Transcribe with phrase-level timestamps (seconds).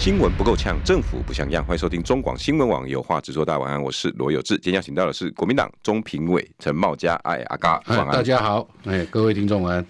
[0.00, 1.62] 新闻不够呛，政府不像样。
[1.62, 3.44] 欢迎收听中广新闻网有话直说。
[3.44, 4.54] 大家晚安，我是罗有志。
[4.54, 7.16] 今天邀请到的是国民党中评委陈茂佳。
[7.16, 8.10] 哎，阿嘎，晚安。
[8.10, 9.86] 大家好，哎，各位听众晚安。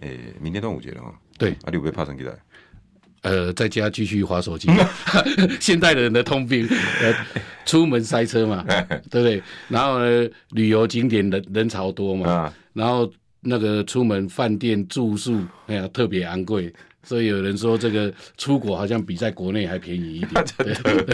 [0.00, 1.14] 哎，明天端午节了哈。
[1.36, 2.32] 对，阿你会不会怕生起来？
[3.20, 4.70] 呃，在家继续划手机。
[5.60, 6.66] 现代人的通病，
[7.02, 7.14] 呃，
[7.66, 8.64] 出门塞车嘛，
[9.10, 9.42] 对不对？
[9.68, 16.72] 然后呢，旅游景点人人潮多嘛，啊、然后那个出门饭店住宿，哎呀，特别昂贵。
[17.04, 20.44] 所以有人说，这个出国好像比在国内还便宜一点。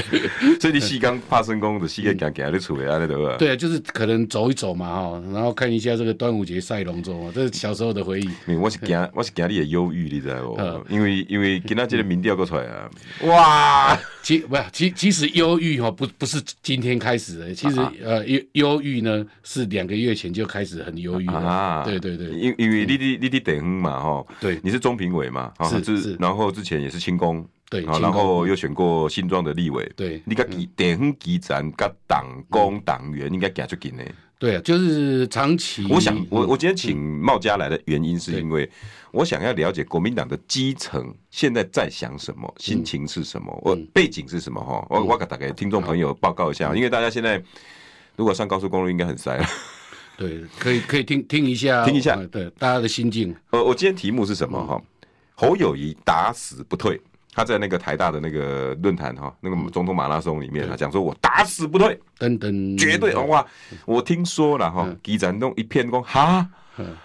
[0.60, 3.36] 所以你细刚怕生功的细个讲讲的出来啊，对吧？
[3.38, 8.28] 对啊，就是可能走一走嘛，哈，然后看一下这个端午节赛龙舟嘛，这是小时候的回忆。
[8.54, 10.92] 我是惊，我是惊你的忧郁，你知道不？
[10.92, 12.90] 因为因为今仔这个民调过出来啊，
[13.22, 21.82] 哇，其不其其实忧郁哈不不是今天开始的，其实呃忧忧郁呢是两个月前就开始很忧郁啊。
[21.84, 25.77] 对对对，因因为你你你你等嘛哈，对，你是中评委嘛，是。
[25.82, 30.44] 是，然后之前也是清宫，对，然后又选过新庄的立委，对，你个
[30.76, 34.02] 点哼基层跟党工党员应该给他出紧呢？
[34.38, 35.84] 对啊，就是长期。
[35.90, 38.70] 我想，我我今天请茂家来的原因，是因为
[39.10, 44.86] 我想要了解国民党的基层现在在想什么，心情是什么，我背景是什么哈？
[44.88, 47.42] 我我给大概听众朋友报告一下，因为大家现在
[48.14, 49.44] 如果上高速公路应该很塞了，
[50.16, 53.34] 对，可以可以听听一下，听一下，对大家的心境。
[53.50, 54.80] 呃，我今天题目是什么哈？
[55.40, 57.00] 侯友谊打死不退，
[57.32, 63.46] 他在那个台大的那个论坛哈，那个总统马拉松里面，他讲说：“我打死不退，等等，绝对哇！
[63.86, 66.48] 我听说了哈，基展弄一片光哈，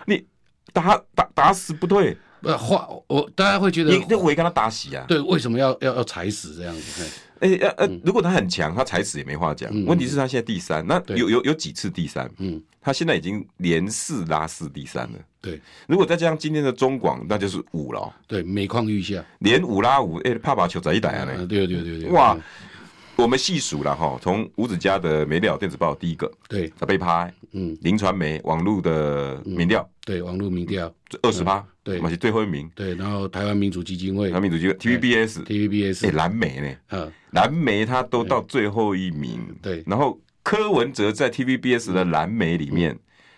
[0.08, 0.26] 你
[0.74, 5.06] 打打打死不退，呃，话我大家会觉得你那我也跟他打死啊？
[5.08, 7.06] 对，为什么要要要踩死这样子？
[7.44, 9.70] 哎呃呃，如果他很强，他踩死也没话讲。
[9.86, 12.30] 问题是他现在第三，那有有有几次第三？
[12.38, 18.10] 嗯，他现在已经连四拉四第三了。”对，如果再加上今天的中广，那就是五了。
[18.28, 21.26] 对，每况愈下，连五拉五，哎，怕把球砸一打啊！
[21.50, 22.38] 对对对对，哇，
[23.16, 30.94] 我们细数了哈，从吴子嘉的美丽岛电子报第一个，对，他被拍，嗯，林传媒网络的民调，对，网络民调。
[31.22, 36.76] 二十趴，对，嘛是最后一名，对，然后台湾民主基金会，台湾民主基金会 TVBS，TVBS，哎，蓝莓呢？
[36.90, 42.98] 嗯，蓝莓他都到最后一名，对，然后柯文哲在 TVBS 的蓝莓里面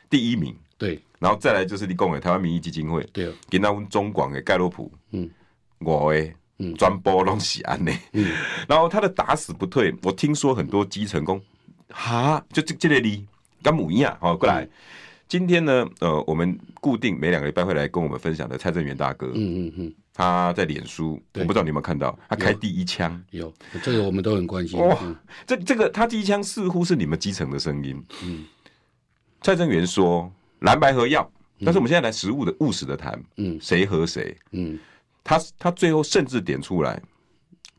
[0.09, 1.01] 第一名，对。
[1.19, 5.29] 然后再来就是你讲的台湾民意基金会，对，跟他们中广的盖洛普，嗯，
[5.79, 8.31] 我诶，嗯，专播拢是安尼，嗯，
[8.67, 11.41] 然后他的打死不退，我听说很多基层工，
[11.89, 13.25] 哈，就这这类哩，
[13.61, 14.67] 跟母一样，好过来。
[15.27, 23.51] 今天呢，呃，我们固定每两个礼拜会来跟我们分享的蔡正元大哥，嗯嗯嗯，他在脸书，我不知道你有没有看到，他开第一枪，有，
[23.81, 24.79] 这个我们都很关心。
[24.79, 24.97] 哇，
[25.47, 28.45] 这这个他第一枪似乎是你们基层的声音，嗯，
[29.41, 30.31] 蔡正元说。
[30.59, 31.29] 蓝白合要，
[31.63, 34.79] 但是我们现在来实务的务实的谈，嗯，谁和谁，嗯，
[35.25, 37.01] 他他最后甚至点出来，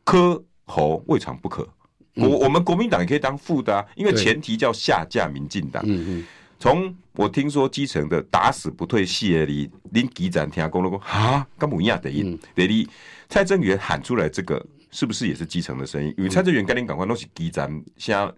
[0.05, 1.67] 科侯未尝不可，
[2.15, 5.83] 我我们国民党也可以当副的啊，因为前提叫下架民进党。
[5.87, 6.25] 嗯嗯，
[6.59, 12.89] 从我听说基层的打死不退谢里，林基展听公路说啊，跟母一样的音，得哩
[13.29, 16.13] 蔡正元喊出来这个，是不是也是基层的声音？
[16.19, 18.31] 因为蔡正元跟林赶快都是基展像。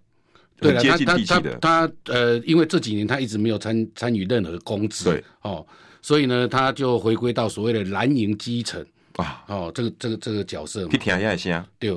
[0.61, 5.25] 对了，他他他他呃，因为这几年他一直没有参参与任何公职，对。
[5.43, 5.65] 哦，
[6.03, 8.85] 所以呢，他就回归到所谓的蓝营基层
[9.19, 11.91] 啊，哦，这个这个这个角色，去听一下先，对，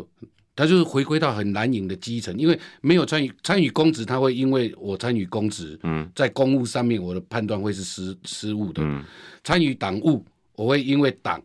[0.56, 9.04] 他就是回归到很蓝营的基层，因为没有参与参与公职，他会因为我参与公职，嗯，在公务上面我的判断会是失失误的，嗯，
[9.44, 11.42] 参与党务，我会因为党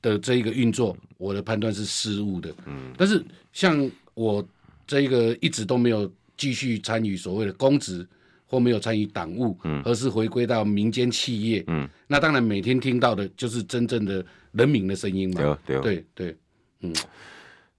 [0.00, 4.46] 的这一个运作，我的判断是失误的，嗯，但是像我
[4.86, 6.10] 这一个一直都没有。
[6.38, 8.06] 继续参与所谓的公职，
[8.46, 16.36] 或没有参与党务，嗯，而是回归到民间企业，嗯，那当然每天听到的就是真正的人民的声音嘛，对对对对，
[16.80, 16.94] 嗯，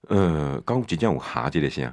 [0.08, 1.92] 呃，刚即将有下这个声。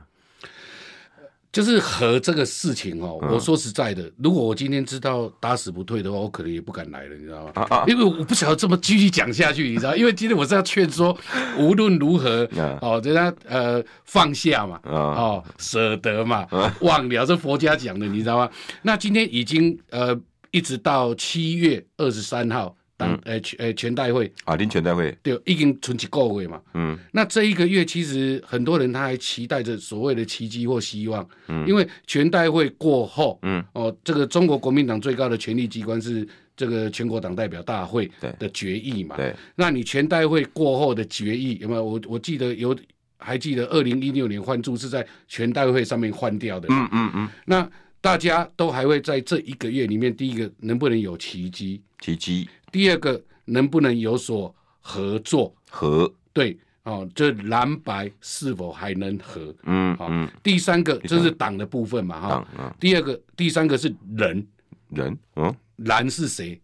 [1.56, 7.86] 就是和这个事情哦，我说实在的，如果我今天知道打死不退的话，我可能也不敢来了，你知道吗？
[7.88, 9.96] 因为我不晓得这么继续讲下去，你知道？
[9.96, 11.18] 因为今天我是要劝说，
[11.58, 12.46] 无论如何
[12.82, 16.46] 哦，人家呃放下嘛，哦舍得嘛，
[16.82, 18.50] 忘了这佛家讲的，你知道吗？
[18.82, 20.14] 那今天已经呃
[20.52, 26.62] 一直到七月二十三号党呃全呃全代会啊，林全代会对，已经存一个月嘛。
[26.74, 31.28] 嗯，那这一个月其实很多人他还期待着所谓的奇迹或希望。
[31.48, 36.26] 嗯，因为全代会过后，嗯，哦，这个中国国民党最高的权力机关是
[36.56, 38.10] 这个全国党代表大会
[38.40, 39.18] 的决议嘛。
[39.18, 41.84] 对，对，那你全代会过后的决议有没有？
[41.84, 42.74] 我我记得有，
[43.18, 46.70] 还记得二零一六年换柱是在全代会上面换掉的。
[46.72, 47.30] 嗯嗯嗯。
[47.46, 47.70] 那
[48.00, 51.82] 大家都还会在这一个月里面，第一个能不能有奇迹？
[52.00, 52.48] 奇迹。
[52.76, 55.56] 第二个能不能有所合作？
[55.70, 59.56] 合对哦，这蓝白是否还能合？
[59.64, 60.30] 嗯嗯。
[60.44, 62.48] 第三个这是党的部分嘛哈。
[62.60, 62.76] 嗯。
[62.78, 63.88] 第二个、第三个是
[64.18, 64.46] 人，
[64.90, 66.60] 人嗯，蓝是谁？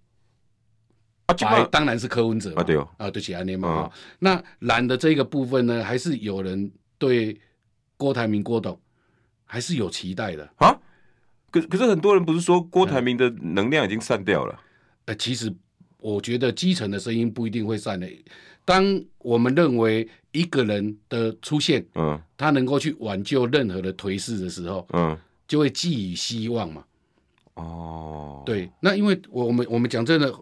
[1.27, 3.91] 白当然是柯文哲啊，对哦啊，对起来念嘛哈。
[4.19, 7.39] 那蓝的这个部分呢，还是有人对
[7.95, 8.77] 郭台铭、郭董
[9.45, 10.77] 还是有期待的啊？
[11.51, 14.59] 可可是很多人不是说郭台铭的能量已经散掉了？
[15.05, 15.55] 呃，其实。
[16.01, 18.05] 我觉得基层的声音不一定会散的。
[18.65, 25.17] 当我们认为一个人的出现，嗯，他能够去挽救任何的颓势的时候，嗯，
[25.47, 26.83] 就会寄予希望嘛。
[27.53, 30.33] 哦，对，那因为我们我们讲真的，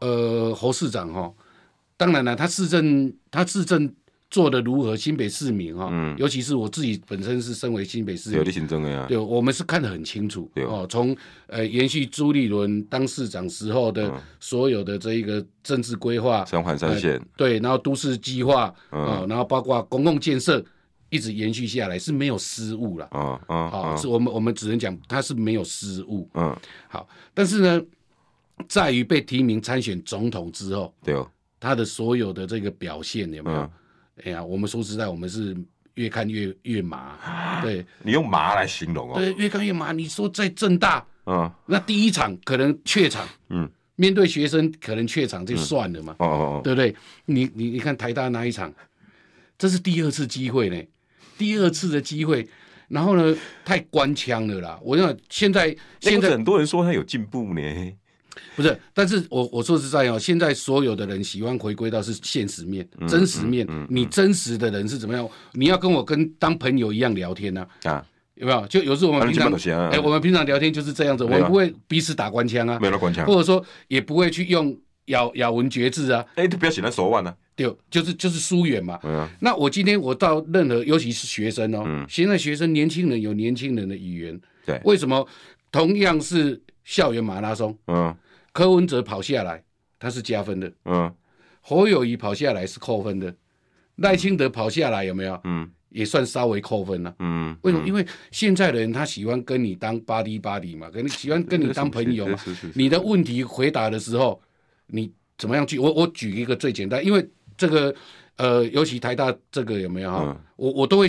[0.00, 1.32] 呃，侯市长哈，
[1.96, 3.94] 当然了，他市政他市政。
[4.34, 4.96] 做的如何？
[4.96, 10.64] 新北市民哈，嗯，尤其是我自己本身是身为新北市民，有的行政的呀，对，我们是看得很清楚，对。
[10.64, 11.16] 哦，从
[11.46, 20.64] 呃延续朱立伦当市长时候的所有的这一个政治规划，三环三线，对，然后都市计划，啊，然后包括公共建设，
[21.10, 26.56] 一直延续下来是没有失误了，啊啊，好，是我们我们只能讲他是没有失误，嗯，
[26.88, 27.80] 好，但是呢，
[28.68, 31.30] 在于被提名参选总统之后，对哦，
[31.60, 33.70] 他的所有的这个表现有没有？
[34.22, 35.56] 哎呀，我们说实在，我们是
[35.94, 37.60] 越看越越麻。
[37.62, 39.14] 对， 你用麻来形容哦。
[39.18, 39.90] 对，越看越麻。
[39.92, 46.94] 你说在正大，嗯，那第一场可能怯场，嗯，面对学生可能怯场就算了嘛，哦哦哦，对不对？
[47.26, 48.72] 你你你看台大那一场，
[49.58, 50.80] 这是第二次机会呢，
[51.36, 52.48] 第二次的机会，
[52.88, 54.78] 然后呢，太官腔了啦。
[54.82, 57.92] 我想现在现在很多人说他有进步呢。
[58.56, 63.66] 不是，但是我我说实在哦，现在所有的人喜欢回归到是现实面、真实面。
[63.88, 65.28] 你真实的人是怎么样？
[65.52, 67.66] 你要跟我跟当朋友一样聊天呢？
[67.84, 68.04] 啊，
[68.34, 68.66] 有没有？
[68.66, 69.52] 就有时候我们平常
[69.90, 74.76] 哎，我们平常聊天就是这样子，我们不会彼此打官腔啊，没有官腔，或者说也不会去用
[75.06, 76.24] 咬咬文嚼字啊。
[76.36, 77.34] 哎，都不要写在手腕呢。
[77.56, 78.98] 对，就是就是疏远嘛。
[79.04, 79.28] 嗯。
[79.40, 84.40] 那我今天我到任何，尤其是学生哦，现在学生年轻人有年轻人的语言。
[84.66, 84.80] 对。
[84.84, 85.24] 为什么
[85.70, 87.76] 同样是校园马拉松？
[87.86, 88.14] 嗯。
[88.54, 89.62] 柯文哲跑下来，
[89.98, 90.72] 他是加分的。
[90.84, 91.12] 嗯，
[91.60, 93.34] 侯友谊跑下来是扣分的，
[93.96, 95.38] 赖清德跑下来有没有？
[95.44, 97.14] 嗯，也算稍微扣分了。
[97.18, 97.86] 嗯，为什么？
[97.86, 102.38] 因为现在的人他喜欢跟你当 buddy buddy 嘛，可能 喜欢跟你当朋友嘛。
[102.74, 104.40] 你的问题回答的时候，
[104.86, 105.78] 你怎么样去？
[105.78, 107.28] 我我举一个最简单，因为
[107.58, 107.92] 这个
[108.36, 110.22] 呃，尤其台大这个有没有哈？
[110.24, 111.08] 嗯、我我都会。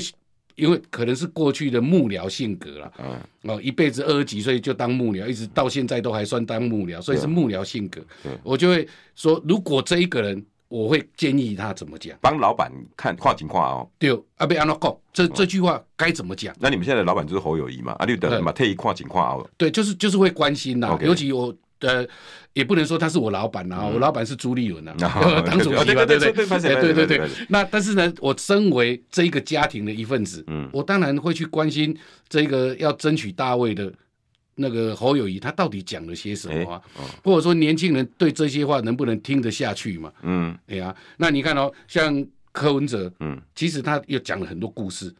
[0.55, 8.01] 因为可能是过去的幕僚性格了，嗯、哦，一辈子二十几岁就当幕僚，一直到现在都还算当幕僚，所以是幕僚性格。
[8.23, 13.89] 嗯、我就会说，如果这一个人，我会建议他怎么讲，帮老板看跨情况哦。
[13.99, 16.55] 对，阿贝安诺讲，这这句话该怎么讲？
[16.59, 17.93] 那你们现在的老板就是侯友谊嘛？
[17.93, 19.49] 啊，你等嘛，特意跨情况哦。
[19.57, 21.55] 对，就是就是会关心呐尤其我。
[21.79, 22.07] 呃，
[22.53, 24.95] 也不能说他是我老板啊，我老板是朱立伦啊，
[25.45, 26.33] 当主席嘛，对不对？
[26.93, 27.29] 对对对。
[27.49, 31.95] 那但是呢，我身为这一个家庭的一份子，嗯，我当然会去关心
[32.29, 33.91] 这个要争取大位的
[34.55, 36.81] 那个侯友谊，他到底讲了些什么啊？
[37.23, 40.11] 或者说年轻人对这些话能不能听得下去嘛？
[40.23, 45.13] 嗯，哎呀，那你看哦，像柯文哲，嗯，其实他又讲了很多故事、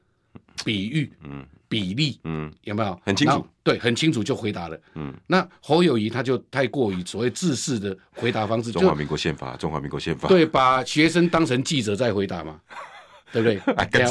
[0.64, 1.46] 比喻，嗯。
[1.76, 3.46] 比例，嗯，有没有很清楚？
[3.64, 4.80] 对，很清楚就回答了。
[4.94, 12.62] 嗯，那侯友谊他就太过于所谓自式的回答方式，中华民国宪法，中华民国宪法，对，把学生当成记者在回答嘛，
[13.34, 13.60] 对不对？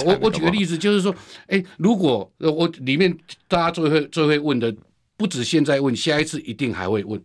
[0.05, 1.15] 我我举个例子，就是说，
[1.47, 3.17] 哎，如果我里面
[3.49, 4.75] 大家最会最会问的，
[5.17, 7.19] 不止现在问，下一次一定还会问，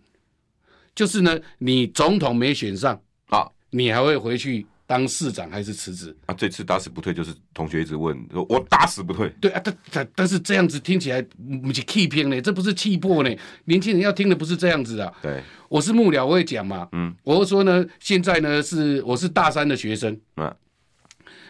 [0.96, 4.66] 就是呢，你总统没选上啊，你还会回去？
[4.90, 6.34] 当市长还是辞职啊？
[6.34, 9.30] 这次打死不退，就是同学一直问，说我打死不退。
[9.40, 11.22] 对啊，但但但是这样子听起来
[11.62, 13.30] 不是气偏呢，这不是气魄呢。
[13.66, 15.14] 年轻人要听的不是这样子啊。
[15.22, 16.90] 对，我是幕僚，我会讲嘛。
[16.94, 20.20] 嗯，我会说呢，现在呢是我是大三的学生。
[20.38, 20.52] 嗯，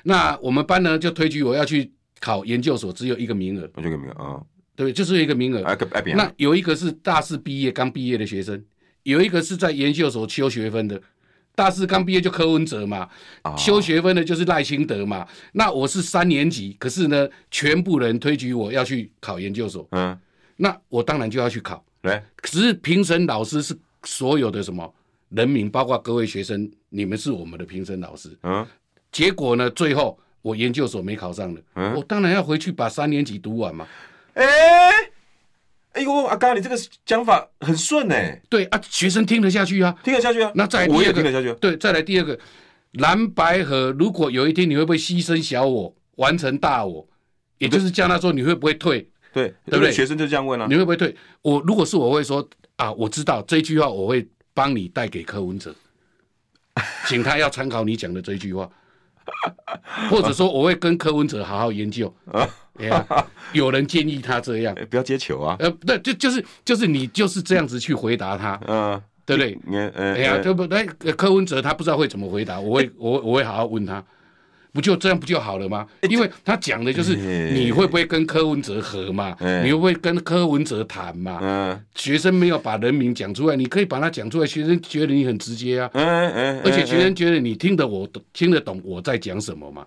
[0.04, 3.64] 那我们班呢就推举我要去考研究所，只有一个名额。
[3.78, 4.44] 一个名额啊？
[4.76, 5.62] 对，就是一个名额。
[6.14, 8.62] 那有一个是大四毕业刚毕业的学生，
[9.04, 11.02] 有一个是在研究所修学分的。
[11.60, 13.10] 大四刚毕业就柯文哲嘛，
[13.58, 15.28] 修学分的就是赖清德嘛。
[15.52, 19.86] 那我是三年级，可是呢，全部人推举我要去考研究所。
[19.92, 20.18] 嗯，
[20.56, 21.84] 那我当然就要去考。
[22.02, 24.90] 对，只是评审老师是所有的什么
[25.28, 28.30] 人民，包括各位学生，你们是我们的评审老师。
[28.44, 28.66] 嗯，
[29.12, 33.86] 结果呢，最后我研究所没考上了，嗯，我当然要回去把三年级读完嘛。
[34.36, 35.12] 哎、欸，
[35.94, 38.42] 哎呦，阿刚，你这个讲法很顺哎。
[38.50, 40.52] 对啊，学生听得下去啊，听得下去啊。
[40.56, 41.54] 那再来第二个，我也听得下去。
[41.60, 42.38] 对，再来第二个，
[42.94, 47.08] 蓝白河，如果有一天你会不会牺牲小我，完成大我？
[47.58, 49.10] 也就是叫他说你会不会退？
[49.34, 49.92] 对，对不对？
[49.92, 51.14] 学生就这样问啊，你会不会退？
[51.42, 55.76] 我如果是我会说啊，我知道这句话，我会帮你带给柯文哲，
[57.08, 58.70] 请他要参考你讲的这句话，
[60.10, 62.14] 或者说我会跟柯文哲好好研究。
[62.80, 63.06] 哎呀，
[63.52, 65.58] 有人建议他这样，不要接球啊。
[65.60, 69.92] 呃，对，就就是就是你就是这样子去回答他，嗯，对不对？
[69.96, 70.86] 哎呀，对不对？
[71.18, 74.02] 柯文哲他不知道会怎么回答，我会我我会好好问他。
[74.72, 75.88] 不就这样不就好了吗？
[76.10, 79.36] 因为他讲的就是你会不会跟柯文哲和嘛？
[79.64, 81.82] 你会不会跟柯文哲谈嘛？
[81.96, 84.46] 学生没有把人名讲出来，你可以把它讲出来。
[84.46, 89.86] 学生觉得你很直接啊，而且学生觉得你听得我听得懂我在讲什么嘛？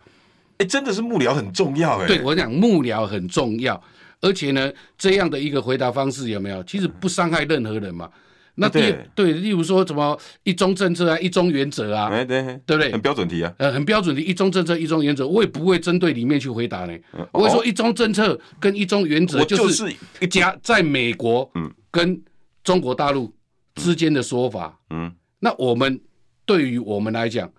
[0.58, 2.06] 哎，真的是幕僚很重要哎。
[2.06, 3.80] 对我讲幕僚很重要，
[4.20, 6.62] 而且呢，这样的一个回答方式有没有？
[6.64, 8.08] 其实不伤害任何人嘛。
[8.54, 12.92] 那第对，例如说什么一中政策啊，一中原则啊，对对，对不对？
[12.92, 16.92] 很标准题啊，呃，很标准题，一中政策，一中原则，我也不会针对里面去回答呢。
[17.14, 19.90] 嗯、我会说一中政策跟一中原则就是
[20.20, 21.50] 一家在美国
[21.90, 22.22] 跟
[22.62, 23.32] 中国大陆
[23.76, 24.78] 之间的说法。
[24.90, 25.98] 嗯，那我们
[26.44, 27.50] 对于我们来讲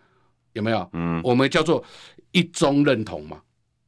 [0.53, 0.87] 有没有？
[0.93, 1.83] 嗯，我们叫做
[2.33, 3.41] 一中认同嘛。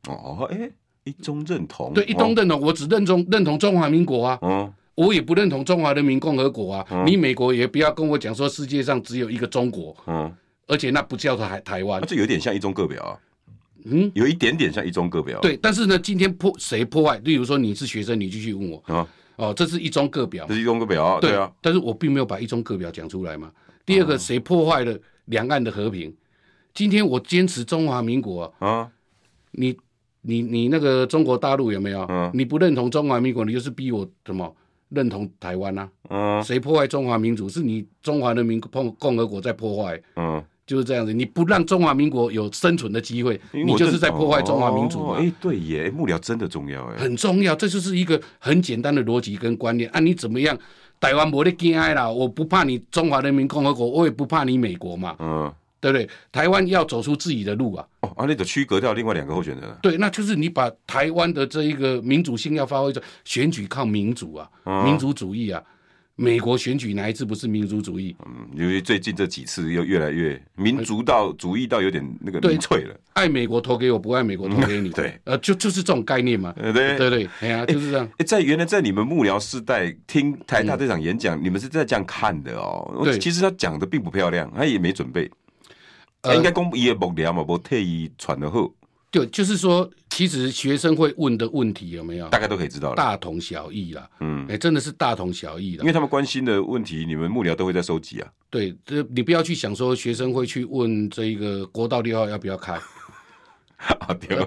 [0.07, 0.67] 哦，哎，
[1.03, 4.39] 一中认同，对，一中认同，我只认同认同中华民国啊。
[4.41, 4.64] 嗯。
[4.95, 6.85] 我也不认同中华人民共和国啊！
[6.89, 10.33] 嗯、你美国也不要跟我讲说世界上只有一个中国，嗯，
[10.67, 13.19] 而且那不叫做台台湾，这有点像一中各表啊，
[13.83, 15.39] 嗯，有一点点像一中各表。
[15.41, 17.17] 对，但是呢，今天破谁破坏？
[17.25, 23.51] 例如说你是学生，你继续问我，啊、哦，这是一中各表，这是一中各表啊，对，对啊，但是我并没有把一中各表讲出来嘛。
[23.85, 26.09] 第二个，谁破坏了两岸的和平？
[26.09, 26.17] 嗯、
[26.73, 28.89] 今天我坚持中华民国啊，啊
[29.51, 29.75] 你
[30.21, 32.05] 你你那个中国大陆有没有？
[32.09, 34.55] 嗯、你不认同中华民国，你就是逼我什么？
[34.95, 35.89] 认同台湾啊？
[36.09, 37.49] 嗯，谁破坏中华民族？
[37.49, 40.01] 是你中华人民共共和国在破坏。
[40.15, 41.13] 嗯，就是这样子。
[41.13, 45.09] 你不让中华民国有生存的机会，你就是在破坏中华民族。
[45.09, 47.53] 哎，对耶，幕僚真的重要哎，很重要。
[47.53, 49.89] 这就是一个很简单的逻辑跟观念。
[49.89, 50.57] 啊，你怎么样？
[50.99, 55.15] 台湾没得惊爱啦，我不怕你中华人民共和国，我也不怕你美国嘛。
[55.19, 55.53] 嗯。
[55.91, 56.09] 对不对？
[56.31, 57.85] 台湾要走出自己的路啊！
[58.01, 59.77] 哦，啊，那个区隔掉另外两个候选人。
[59.81, 65.61] 对，那就是你把台湾的这一个民主性要发挥出，选举靠民主啊，嗯、民主主义啊。
[66.17, 68.15] 美国选举哪一次不是民主主义？
[68.25, 72.95] 嗯，因为最近这几次又越来越民族到主义到有点那个民粹了。
[73.15, 74.91] 爱美国投给我，不爱美国投给你。
[74.95, 76.53] 对，呃，就就是这种概念嘛。
[76.53, 78.09] 对对对，哎呀，就是这样。
[78.17, 83.01] 哎，在原来在你们幕僚世代听台大这场演讲，你们是在这样看的哦。
[83.03, 85.29] 对，其实他讲的并不漂亮，他也没准备。
[86.33, 88.71] 应该公布伊个幕僚嘛，无特意传的好。
[89.11, 92.27] 对，就是说，其实学生会问的问题有没有？
[92.27, 94.09] 大概都可以知道了，大同小异啦。
[94.19, 95.83] 嗯，哎，真的是大同小异的。
[95.83, 98.27] 因为他们关心的问题，你们幕僚都会在收集啊。
[98.49, 102.73] 对，这你不要去想说学生会去问这一个国道六号要不要开。
[103.77, 104.37] 啊， 对，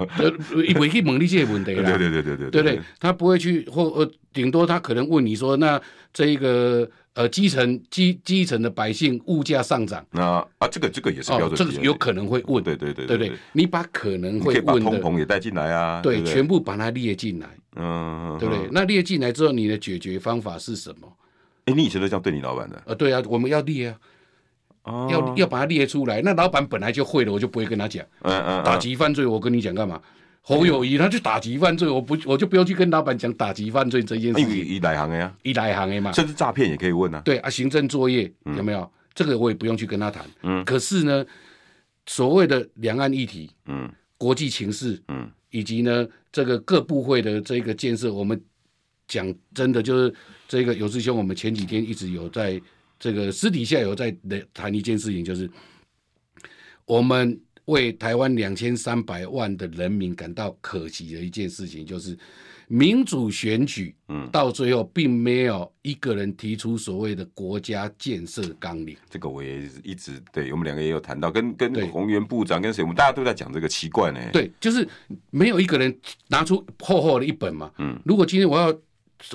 [0.75, 1.97] 不会去问你这些问题啦。
[1.97, 5.80] 对对对对对，对对，他不会去，或呃，顶多他可能问你说，那
[6.12, 6.87] 这一个。
[7.18, 10.22] 呃，基层基基层的百姓物价上涨，那
[10.58, 18.66] 啊，这个这个也是标准、哦，这个有可能会问，对对对对对，你把可能会问的，把通膨也带进来啊，对，全部把它列进来，嗯，对不对？
[18.66, 21.12] 嗯、那列进来之后，你的解决方法是什么？
[21.64, 22.80] 哎，你以前都这样对你老板的？
[22.87, 23.98] 呃，对啊，我们要列啊，
[24.84, 26.22] 哦、要要把它列出来。
[26.22, 30.00] 那老板本来就会了，我就不会跟他讲，嗯嗯，打击犯罪，我跟你讲干嘛？
[30.48, 34.64] 侯友谊，他去打击犯罪，我不，我就不要去跟老板讲打击犯罪这件事情。
[34.64, 37.20] 一来行的呀，一来行的嘛，甚至诈骗也可以问啊。
[37.22, 38.80] 对啊，行政作业有没有？
[38.80, 40.24] 嗯、这个我也不用去跟他谈。
[40.42, 40.64] 嗯。
[40.64, 41.22] 可是呢，
[42.06, 48.42] 所谓的两岸议题，嗯，国际情势，嗯，以及呢这个各部会的这个建设，我们
[49.06, 50.14] 讲真的就是
[50.48, 52.58] 这个有志兄，我们前几天一直有在
[52.98, 54.16] 这个私底下有在
[54.54, 55.50] 谈一件事情，就是
[56.86, 57.38] 我们。
[57.68, 62.18] 为台湾两千三百万的人民感到可惜的一件事情，就是
[62.66, 68.96] 民主选举，嗯，到最后并没有一个人提出所谓的国家建设纲领。
[69.10, 74.20] 这个我也一直对我们两个也有谈到，跟跟宏源部长跟谁，我们大家都在讲这个奇怪呢。
[74.32, 74.87] 对，就是
[75.30, 75.94] 没有一个人
[76.28, 77.70] 拿出厚厚的一本嘛。
[77.78, 78.75] 嗯，如果今天我要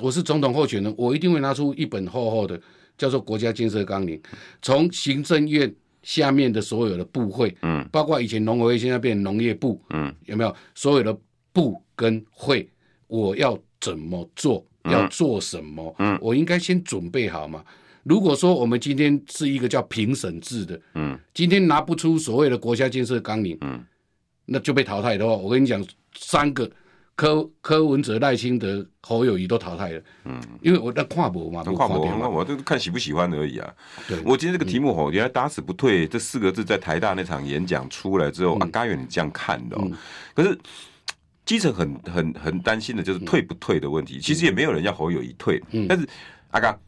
[0.02, 2.60] 我是总统候选人，我一定会拿出一本厚厚的，
[2.98, 4.20] 叫做国家建设纲领，
[4.60, 5.72] 从行政院。
[6.04, 10.54] 下面的所有的部会，嗯，包括以前农委会，现在变农业部，嗯，有没有？
[10.74, 11.18] 所有的
[11.52, 12.68] 部跟会，
[13.08, 17.64] 我要怎么做，要做什么，嗯，我应该先准备好嘛。
[18.02, 23.82] 如果说我们今天是一个叫评审制的，嗯，今天拿不出所谓的国家建设纲领，嗯，
[24.44, 25.82] 那就被淘汰的话，我跟你讲，
[26.14, 26.70] 三个
[27.16, 33.74] 柯柯文哲、赖清德、侯友谊都淘汰了，嗯，因为我在跨博嘛，跨博，那我就看喜不喜欢而已啊。
[34.08, 39.78] 对，我今天这个题目吼，原来打死不退这四个字在台大那场演讲出来之后，啊，嘉远你这样看的，
[40.34, 40.58] 可是
[41.44, 46.08] 基层很很很担心的就是退不退的问题，其实也没有人要侯友谊退，但是
[46.50, 46.78] 阿刚。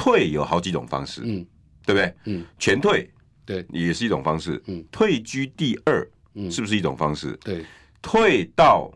[0.00, 1.44] 退有好几种方式，嗯，
[1.84, 2.14] 对不对？
[2.26, 3.10] 嗯，全退，
[3.44, 4.62] 对，也是一种方式。
[4.66, 7.36] 嗯，退居第二，嗯，是不是一种方式？
[7.42, 7.64] 对，
[8.00, 8.88] 退到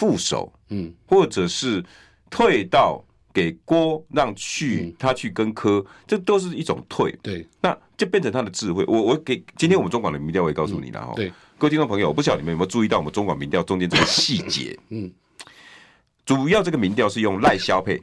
[0.00, 1.84] 副手，嗯，或者是
[2.30, 3.04] 退到
[3.34, 7.14] 给郭让去，他去跟科，这都是一种退。
[7.22, 8.82] 对，那就变成他的智慧。
[8.88, 11.12] 我我给今天我们中广的民调，我也告诉你了哈。
[11.14, 14.74] 对，各位听众朋友，我不晓得你们有没有注意到我们中广民调中间这个细节。
[14.88, 15.12] 嗯，
[16.24, 18.00] 主要这个民调是用赖萧配。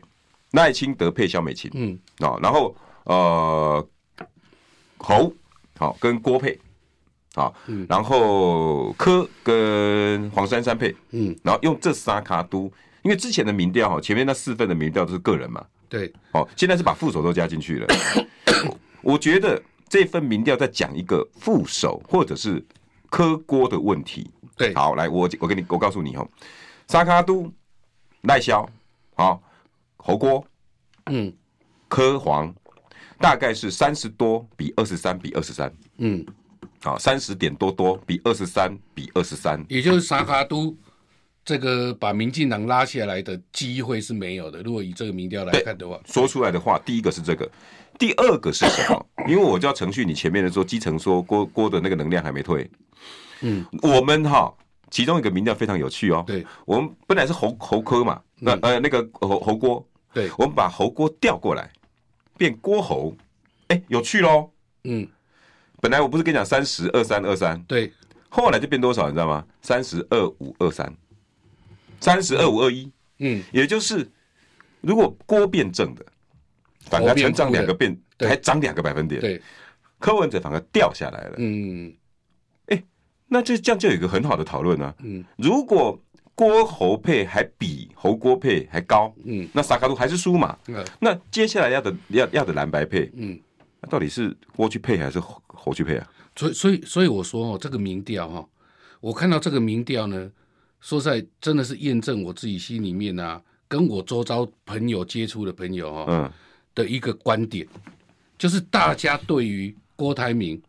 [0.51, 2.75] 赖清德配萧美琴，嗯，啊，然后
[3.05, 3.89] 呃，
[4.97, 5.33] 侯
[5.77, 6.57] 好跟郭配，
[7.37, 7.53] 啊，
[7.87, 12.71] 然后柯跟黄珊珊配，嗯，然后用这三卡都，
[13.03, 17.87] 因为之前的民调哈，前面那四份的民调都是个人嘛，对，哦，现在是把副手都加进去了，
[19.01, 22.65] 我觉得这份民调在讲一个副手或者是
[23.09, 26.27] 柯郭的问题，对，好，来我我跟你我告诉你哦，
[26.87, 27.51] 沙卡都
[28.23, 28.67] 赖萧，
[29.15, 29.41] 好。
[29.99, 30.45] 侯郭，
[31.07, 31.33] 嗯，
[31.89, 32.53] 柯黄
[33.19, 36.25] 大概是三十多比二十三比二十三，嗯，
[36.81, 40.75] 好，三十点多多比二十三比二十三，也就是三卡都
[41.43, 44.61] 这个把民进党拉下来的机会是没有的。
[44.61, 47.49] 如果以这个民调来看的话，说出来的话，第一个是这个，
[47.97, 49.05] 第二个是什么？
[49.27, 52.69] 因为我叫程序，你前面的说基层说郭郭的那个能量还没退，
[53.41, 54.53] 嗯，我们哈
[54.91, 58.21] 其中一个民调非常有趣哦，对，我们本来是侯侯科嘛。
[58.39, 61.71] 那呃，那个侯侯郭，对，我们把侯郭调过来，
[62.37, 63.15] 变郭侯，
[63.69, 64.51] 哎、欸，有趣喽。
[64.83, 65.07] 嗯，
[65.81, 67.91] 本来我不是跟你讲三十二三二三，对，
[68.29, 69.45] 后来就变多少，你知道吗？
[69.61, 70.93] 三十二五二三，
[71.99, 72.91] 三十二五二一。
[73.19, 74.07] 嗯，也就是
[74.81, 76.05] 如果郭变正的，
[76.81, 79.19] 反而成长两个变，还涨两个百分点。
[79.21, 79.41] 对，
[79.99, 81.35] 柯文哲反而掉下来了。
[81.37, 81.93] 嗯，
[82.67, 82.83] 哎、欸，
[83.27, 84.93] 那这这样就有一个很好的讨论啊。
[84.99, 85.99] 嗯，如果。
[86.39, 93.39] 郭侯配还比侯郭配还高，嗯，那三脚督还是输嘛，嗯，那接下来要的要要的蓝白配，嗯，
[93.81, 96.07] 那到底是郭去配还是侯去配啊？
[96.35, 98.47] 所以所以所以我说哦，这个民调哈，
[98.99, 100.31] 我看到这个民调呢，
[100.81, 106.31] 说实在真的是验证我自己心里面啊，跟我周遭朋友接触的朋友哈，嗯，
[106.75, 107.67] 的一个观点，
[108.37, 110.61] 就是大家对于郭台铭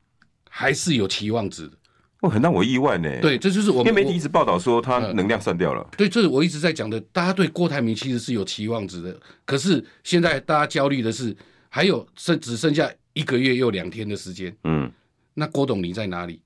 [0.49, 1.73] 还是有期望值的。
[2.21, 3.09] 哦，很让我意外呢。
[3.21, 5.83] 对，这就是我们因为媒体一直报道说他能量散掉了。
[5.83, 7.01] 呃、对，这是我一直在讲的。
[7.13, 11.37] 大家对郭台铭其实是有期望值的，可是现在大家焦虑的是，
[11.69, 14.57] 还有剩只剩下一个月又两天的时间。
[14.65, 14.91] 嗯，
[15.35, 16.41] 那郭董你在哪里？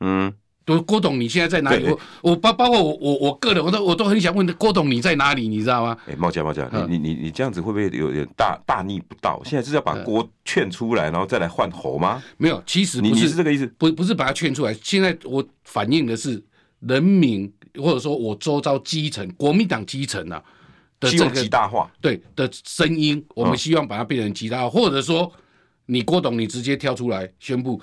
[0.00, 0.32] 嗯。
[0.86, 1.86] 郭董，你现在在哪里？
[1.88, 5.48] 我我包包括我我我个人，我都我都很想问郭董你在哪里？
[5.48, 5.96] 你知道吗？
[6.06, 9.40] 哎，茂佳茂佳，你你你你这样子会不会有点大大逆不道？
[9.46, 12.22] 现在是要把郭劝出来，然后再来换猴吗？
[12.36, 14.74] 没有，其实不是这个意思，不不是把他劝出来。
[14.82, 16.44] 现在我反映的是
[16.80, 20.44] 人民，或者说我周遭基层国民党基层啊
[21.00, 25.32] 的这个极大化对的声音，我们希望把它变成极大化，或者说
[25.90, 27.80] 你郭董你直接跳出来宣布。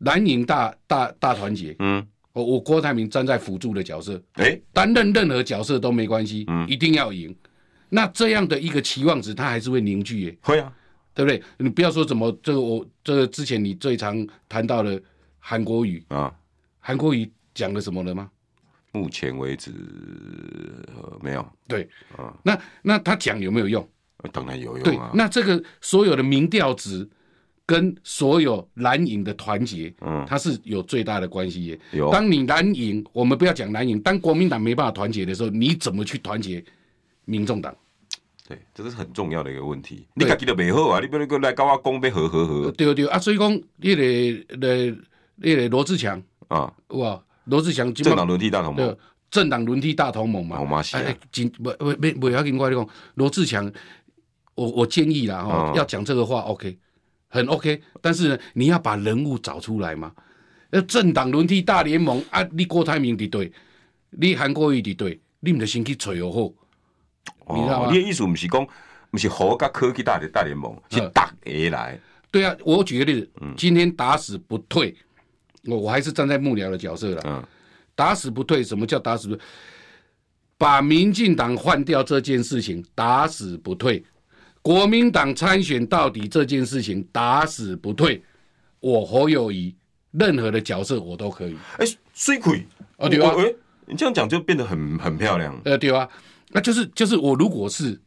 [0.00, 7.36] 蓝营大大大团结，嗯，我我郭台铭站在辅助的角色，哎、欸，担任任何角色都没关系，嗯，一定要赢。
[7.90, 10.72] 那这样的一个期望值，他还是会凝聚耶，会啊，
[11.12, 11.42] 对不对？
[11.58, 14.98] 你不要说怎么这个我这个之前你最常谈到的
[15.38, 16.34] 韩国语啊，
[16.78, 18.30] 韩国语讲了什么了吗？
[18.92, 19.70] 目前为止、
[20.96, 21.46] 呃、没有。
[21.68, 23.86] 对，啊，那那他讲有没有用？
[24.32, 25.10] 当然有用啊。
[25.12, 27.08] 对，那这个所有的民调值。
[27.66, 31.80] 跟所有蓝营的团结，嗯，它是有最大的关系耶。
[31.92, 36.64] 有，当你蓝营，我们不要讲蓝营，当国民党没办法团结的时候，你怎么去团结
[37.26, 37.72] 民众党？
[38.48, 40.04] 对，这是很重要的一个问题。
[40.14, 42.72] 你自己都没好啊，你不能够来跟我讲要和和和。
[42.72, 44.96] 对对啊，所以讲那个那
[45.36, 48.96] 那个罗志强啊，哇，罗志强政党轮替大同盟，
[49.30, 50.60] 政党轮替大同盟嘛。
[50.60, 51.16] 我妈写，哎，
[51.62, 53.70] 不不不不要跟我讲罗志强，
[54.60, 56.78] 我我建议啦哈，要讲这个话，OK。
[57.32, 60.12] 很 OK，但是呢，你要把人物找出来嘛。
[60.68, 63.52] 那政党轮替大联盟啊，你郭台铭的对，
[64.10, 66.40] 你韩国瑜的对，你们就先去找好。
[67.46, 67.92] 哦，你知道吗？
[67.92, 68.66] 你的意思不是讲，
[69.12, 71.98] 不是好跟科技大的大联盟，是打下来。
[72.32, 74.92] 对啊，我举个例子，嗯、今天打死不退，
[75.66, 77.22] 我我还是站在幕僚的角色了。
[77.24, 77.42] 嗯，
[77.94, 79.44] 打死不退，什么叫打死不退？
[80.58, 84.04] 把民进党换掉这件事情，打死不退。
[84.62, 88.22] 国民党参选到底这件事情打死不退，
[88.80, 89.74] 我侯友谊
[90.10, 91.54] 任何的角色我都可以。
[91.78, 92.62] 哎、欸，水亏
[92.98, 93.54] 哦对啊，哎，
[93.86, 95.58] 你这样讲就变得很很漂亮。
[95.64, 96.06] 呃，对啊，
[96.50, 97.98] 那就是就是我如果是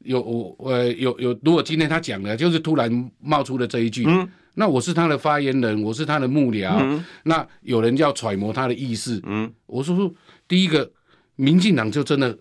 [0.00, 10.12] 有我呃有有，如果今天他讲的，就是突然冒出了这一句，嗯，那我是他的发言人，我是他的幕僚，嗯，那有人要揣摩他的意思，嗯，我说说
[10.48, 10.90] 第一个，
[11.36, 12.36] 民进党就真的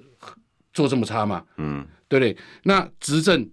[0.74, 1.44] 做这么差嘛？
[1.58, 1.86] 嗯。
[2.10, 2.36] 对不对？
[2.64, 3.48] 那执政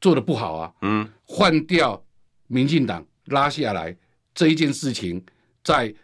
[0.00, 2.02] 做的不好啊，嗯，换掉
[2.46, 3.94] 民进党拉下来
[4.34, 5.22] 这一件事情，
[5.62, 5.94] 在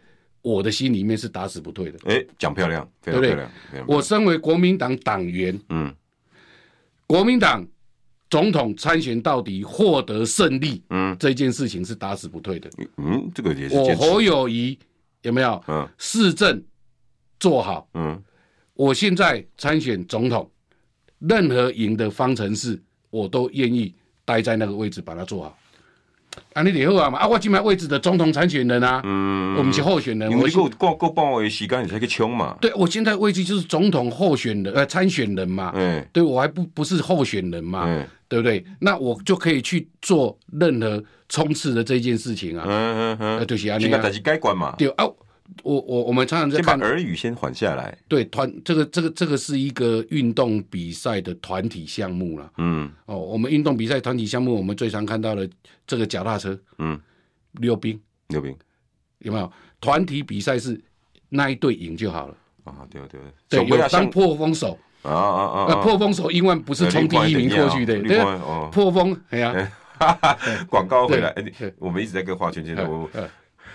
[0.41, 1.99] 我的心里面是打死不退的。
[2.05, 3.47] 哎，讲漂亮，对不对？
[3.87, 5.93] 我身为国民党党员，嗯，
[7.05, 7.67] 国民党
[8.29, 12.69] 总统参选到底获得胜利，嗯，这件事情是打死不退的。
[12.97, 13.75] 嗯，这个也是。
[13.75, 14.77] 我侯友谊
[15.23, 15.63] 有没有？
[15.67, 16.63] 嗯，市政
[17.39, 18.21] 做好，嗯，
[18.73, 20.49] 我现在参选总统。
[21.19, 22.79] 任何赢的方程式，
[23.09, 23.93] 我都愿意
[24.25, 25.57] 待在那个位置把它做好。
[26.53, 32.55] 啊，你以后啊嘛，啊，我今麦位置的总统参选人啊，嗯，我们是候选人，我够够够帮我时间，你才去冲嘛。
[32.61, 35.71] 对，我现在位置就是总统候选人，呃，参选人嘛。
[35.73, 38.63] 嗯，对我还不不是候选人嘛，嗯，对不对？
[38.79, 42.65] 那我就可以去做任何冲刺的这件事情啊。
[42.67, 44.75] 嗯嗯嗯，就是啊，你看，但是该管嘛。
[44.77, 45.05] 对啊。
[45.63, 47.97] 我我我们常常在看，耳语先缓下来。
[48.07, 52.51] 对，团这个这个这个是一个运动比赛的团体项目了。
[52.57, 55.49] 嗯，哦，我们运动比赛团体项目，我们最常看到的
[55.85, 56.99] 这个脚踏车，嗯，
[57.53, 58.55] 溜冰，溜冰
[59.19, 59.51] 有没有？
[59.79, 60.79] 团体比赛是
[61.29, 62.35] 那一队赢就好了。
[62.65, 65.65] 啊，对对对，有当破风手啊啊啊！
[65.69, 68.19] 那破风手因为不是冲第一名过去的，对
[68.71, 69.71] 破风哎呀，
[70.69, 73.09] 广告回来，哎，我们一直在跟华权先生。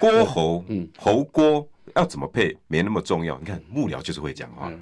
[0.02, 3.38] 郭侯，嗯，侯郭要怎么配没那么重要。
[3.38, 4.68] 你看幕僚就是会讲话。
[4.68, 4.76] 嗯、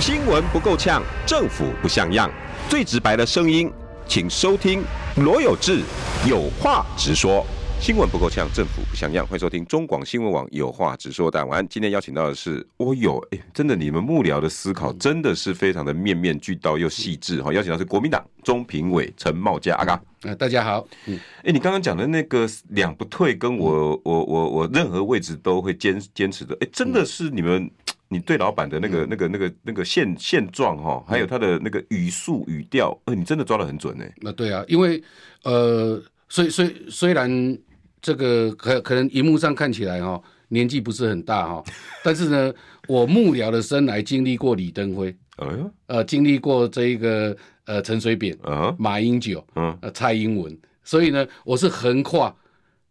[0.00, 2.30] 新闻不够呛，政府不像样，
[2.66, 3.70] 最直白的声音，
[4.08, 4.82] 请收听
[5.16, 5.82] 罗有志
[6.26, 7.44] 有话直说。
[7.82, 11.30] 新闻不够呛，政府不像样，欢迎收听中广新闻网有话直说。
[11.30, 17.52] 大家晚安，今天邀请到的是，哦哟，哎，真的，你们幕僚的思考真的是非常的面面俱到又细致哈。
[17.52, 20.00] 邀请到是国民党中评委陈茂佳阿嘎。
[20.22, 20.86] 呃，大家好。
[21.06, 27.70] 嗯，哎，你刚刚讲的那个两不退，跟我、嗯、我我我任何位置都会坚坚持的，哎，真的是你们
[28.08, 34.04] 你对老板的那个、嗯、那个那个那个现现状哈，还有他的那个语速语调，呃，你真的抓的很准呢。
[34.20, 35.02] 那对啊，因为
[35.44, 37.58] 呃，虽虽虽然
[38.02, 41.64] 这个可可能荧幕上看起来哈年纪不是很大哈，
[42.04, 42.52] 但是呢，
[42.86, 45.16] 我幕僚的生来经历过李登辉，
[45.86, 47.36] 呃，经历过这一个。
[47.66, 48.74] 呃，陈水扁、uh.
[48.76, 52.34] 马英九、uh 蔡英文，所以呢，我是横跨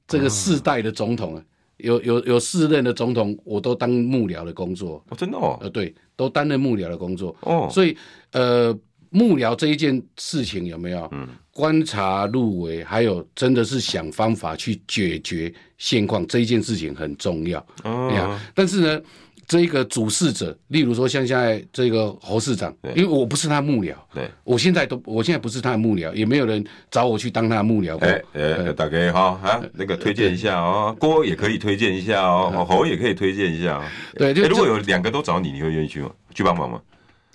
[0.07, 1.85] 这个世代的总统啊，uh.
[1.85, 5.03] 有有有四任的总统，我都当幕僚的工作。
[5.09, 7.35] 哦，真的哦，呃，对，都担任幕僚的工作。
[7.41, 7.69] 哦，oh.
[7.69, 7.97] 所以
[8.31, 8.73] 呃，
[9.09, 11.09] 幕僚这一件事情有没有？
[11.11, 17.59] 嗯，观察入微，还有真的是想方法去解决现况，这一件事情很重要。
[17.83, 18.39] 哦、uh，huh.
[18.55, 19.01] 但是呢。
[19.49, 27.97] 这一个主事者，例如说像现在这个侯市长，因为我不是他幕僚，对，我现在都我现在不是他的幕僚，也没有人找我去当他的幕僚。
[27.97, 33.81] 哎，呃，大家好啊，那个推荐一下哦，郭也可以推荐一下哦，侯也可以推荐一下。
[34.15, 36.11] 对，如果有两个都找你，你会愿意去吗？
[36.35, 36.79] 去帮忙吗？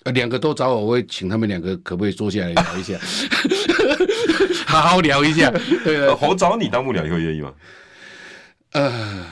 [0.05, 2.97] 呃，两个都找我，我会请他们两个可不可以坐下来聊一下，
[4.67, 5.53] 好好聊一下。
[5.83, 7.53] 对，侯找你当幕僚，你会愿意吗？
[8.71, 9.27] 呃。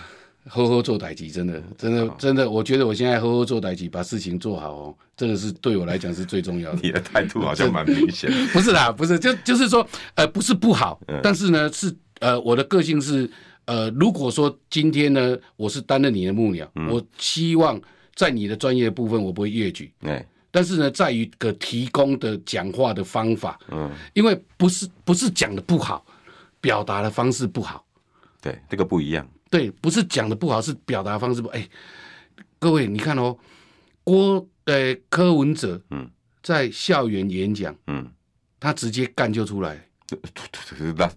[0.49, 6.81] 好好做代志，真的，真的，真的，我觉得我现在呵呵做代志，把事情做好哦，这个是对我来讲是最重要的。
[6.83, 8.31] 你的态度好像蛮明显。
[8.53, 13.31] 不是啦，不是，就就是说，呃，不是不好，嗯、但是呢，是呃，我的个性是，
[13.67, 17.81] 呃，如果说今天呢，我是担任你的幕僚，嗯、我希望
[18.17, 26.05] 在你的专业的部分我不会越矩，嗯、但是呢，在于个提供的讲话的方法，嗯，因为不是不是讲的不好，
[26.61, 27.85] 表达的方式不好，
[28.41, 29.25] 对，这个不一样。
[29.53, 31.49] 对，不是讲的不好，是表达方式不。
[31.49, 31.69] 哎，
[32.59, 33.37] 各位，你看哦，
[34.03, 36.09] 郭呃柯文哲，嗯，
[36.43, 38.11] 在校园演讲，嗯，
[38.59, 39.79] 他直接干就出来，
[40.97, 41.11] 那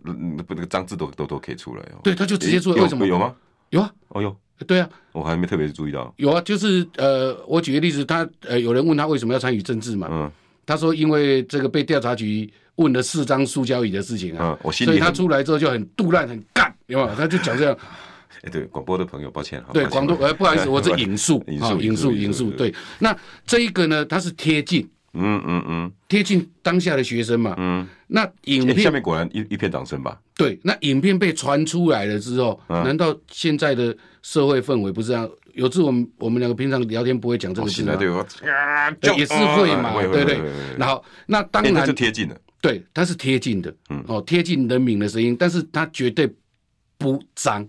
[0.49, 2.01] 那个张字都都都可以出来哦。
[2.03, 3.07] 对，他就直接出来，为什么？
[3.07, 3.33] 有吗？
[3.69, 6.13] 有啊，哦有，对啊，我还没特别注意到。
[6.17, 10.29] 有啊，就是呃，我举个例子，他呃，有人问他为什么要参与政治嘛，嗯，
[10.65, 17.15] 他说因为这个被调查局问了四张塑胶椅的事情啊，所以他出来之后就很杜烂很干，有没有？
[17.15, 17.77] 他就讲这样。
[18.43, 19.69] 哎，对，广播的朋友，抱歉哈。
[19.73, 22.51] 对，广东，呃，不好意思，我是 引述，引述，引述，引述。
[22.51, 27.55] 对，那这一个呢，它是贴近，嗯嗯嗯，贴近当下的学生嘛。
[27.57, 27.87] 嗯。
[28.07, 30.19] 那影片下面果然一一片掌声吧？
[30.37, 35.27] 对，那影片被传出来了之后，难道现在的社会氛围不是这样？
[35.53, 37.95] 有次我们我们两个平常聊天不会讲这个事吗？
[37.95, 40.39] 对，也是会嘛，对不对？
[40.77, 42.37] 然后那当然就贴近了。
[42.61, 46.29] 对，它是贴近的，嗯，哦，贴近人民的声音，但是它绝对
[46.97, 47.65] 不脏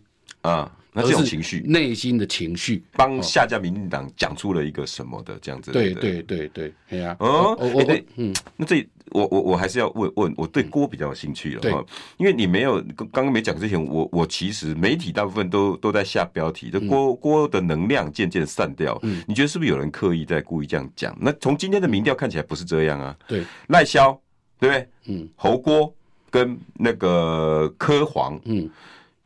[0.46, 0.72] 啊。
[0.98, 5.70] 那这种情绪，内心的情绪，帮下家民进党讲出了一个什么的这样子？
[5.70, 6.48] 对对对？
[6.48, 11.84] 对，哎呀，哦，我我嗯，那这我我我还是要问问，我对锅比较有兴趣了哈，
[12.16, 21.14] 因为你没有刚刚没讲之前，我我其实媒体大部分都都在下标题，这锅锅的能量渐渐散掉，嗯，你觉得是不是有人刻意在故意这样讲？
[21.20, 24.18] 那从今天的民调看起来不是这样啊，对，赖萧
[24.58, 24.88] 对不对？
[25.08, 25.94] 嗯，侯郭
[26.30, 28.70] 跟那个柯黄，嗯，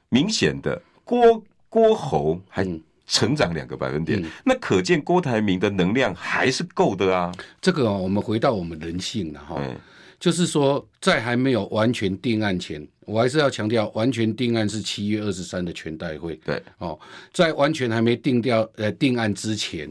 [0.08, 1.44] 明显的郭。
[1.72, 2.66] 郭侯还
[3.06, 7.30] 成长两个百分点，嗯、那可见郭台铭的能量还是够的啊。
[7.60, 9.78] 这个、哦、我们回到我们人性了哈，嗯、
[10.18, 16.34] 就是说在还没有完全定案前，我还是要强调，完全定案是七月二十三的全代会。
[16.44, 16.98] 对哦，
[17.32, 19.88] 在完全还没定掉呃定案之前，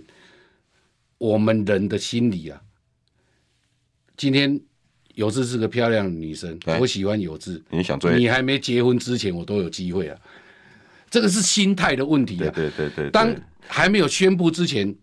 [1.18, 2.62] 我们人的心理啊，
[4.18, 4.60] 今天
[5.16, 8.20] 有志是个漂亮的女生，我喜欢有志，你想追？
[8.20, 10.20] 你还没结婚之前，我都有机会啊。
[11.10, 12.52] 这个是心态的问题啊！
[12.54, 13.34] 对对对对，当
[13.68, 14.96] 还没有宣布之前，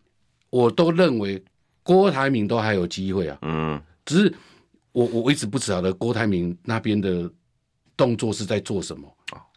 [0.50, 1.42] 我都认为
[1.82, 3.38] 郭台铭都还有机会啊。
[3.42, 4.34] 嗯，只是
[4.92, 7.30] 我我一直不晓得郭台铭那边的
[7.96, 9.06] 动作是在做什么。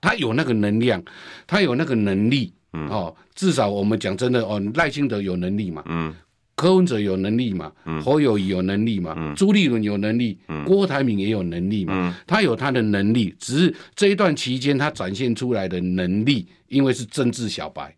[0.02, 1.04] 他有那个能量，
[1.46, 2.54] 他有那个能力。
[2.74, 5.84] 嗯哦，至少我们讲真的哦，赖清德有能力嘛。
[5.88, 6.14] 嗯。
[6.60, 7.72] 柯文哲有能力嘛？
[8.04, 9.13] 侯友谊有能力嘛？
[9.15, 11.93] 嗯、朱立伦有能力，嗯、郭台铭也有能力嘛？
[11.95, 17.95] 嗯、他有他的能力，只是这一段期间他展现出来的能力，因为是政治小白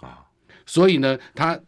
[0.00, 0.22] 啊，
[0.66, 1.58] 所以呢，他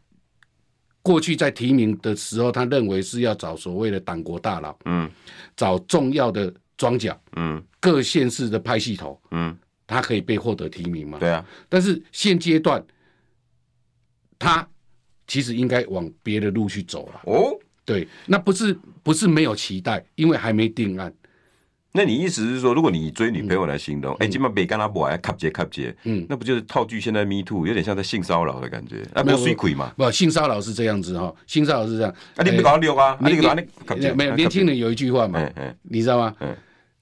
[1.03, 5.11] 过去在提名的时候，他认为是要找所谓的党国大佬，嗯，
[5.57, 11.19] 找重要的庄脚，嗯，各县市的派系头，嗯，他可以被获得提名嘛？
[11.19, 12.81] 对啊，但是现阶段
[14.39, 14.65] 他。
[15.29, 17.21] 其实应该往别的路去走了。
[17.27, 21.13] 哦，对，那不是不是没有期待，因为还没定案。
[21.93, 29.03] 那你意思是说，如果你追女朋友来形容，哎、嗯，今晚别跟他玩，卡接卡接，嗯，那不就是套句现在 Me Too，有点像在性骚扰的感觉？
[29.15, 29.93] 啊，没有水鬼嘛？
[29.97, 32.15] 不，性骚扰是这样子哈，性骚扰是这样。
[32.37, 33.17] 啊，你不搞六啊？
[33.21, 35.43] 你搞你没有年轻人有一句话嘛？
[35.83, 36.35] 你知道吗？
[36.41, 36.55] 嗯。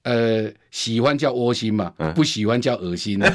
[0.07, 3.29] 呃，喜欢叫窝心嘛，不喜欢叫恶心 呢？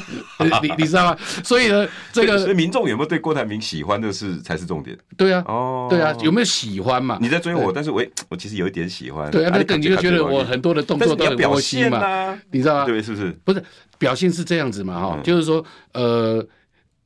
[0.63, 1.17] 你你知道吗？
[1.43, 4.97] 所以呢， 这个所以民众有没有对郭台铭喜欢的是才是重点。
[5.15, 7.19] 对啊，哦，对啊，有没有喜欢嘛？
[7.21, 9.29] 你在追我，但是我我其实有一点喜欢。
[9.29, 12.35] 对啊，那你就觉得我很多的动作都很窝心嘛？
[12.49, 12.85] 你知道吗？
[12.87, 13.31] 对，是不是？
[13.43, 13.63] 不是
[13.99, 14.99] 表现是这样子嘛？
[14.99, 16.43] 哈，就是说，呃，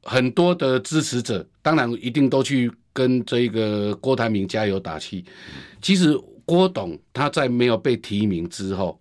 [0.04, 5.26] 很多的支持者当然一定都去跟这个郭台铭加油打气。
[5.82, 8.98] 其实郭董他在没有被提名之后。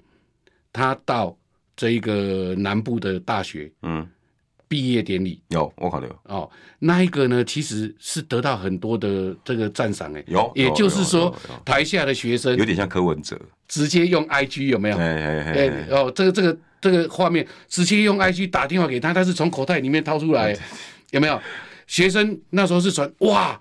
[0.76, 1.34] 他到
[1.74, 4.06] 这一个南部的大学，嗯，
[4.68, 5.40] 毕业典礼。
[5.48, 6.06] 有我考虑。
[6.24, 11.34] 哦，那一个呢，其实是得到很多的这个赞赏哎，有，也就是说
[11.64, 14.96] 台下的学生有点像柯文哲，直接用 IG 有没有？
[14.98, 20.54] 哎哎哎，哦，这个这个这个画面直接用 IG 打电话给他，他是从口袋里面掏出来，
[21.12, 21.40] 有没有？
[21.86, 23.60] 学生那时候是传哇，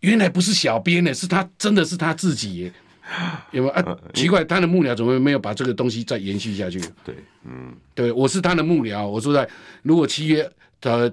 [0.00, 2.72] 原来不是小编呢，是他真的是他自己耶。
[3.50, 3.98] 有没有啊？
[4.14, 6.80] 奇怪，他的幕僚怎么没有把这个东西再延续下去？
[7.04, 9.06] 对，嗯，对，我是他的幕僚。
[9.06, 9.48] 我说在，
[9.82, 10.50] 如果七月，
[10.82, 11.10] 呃，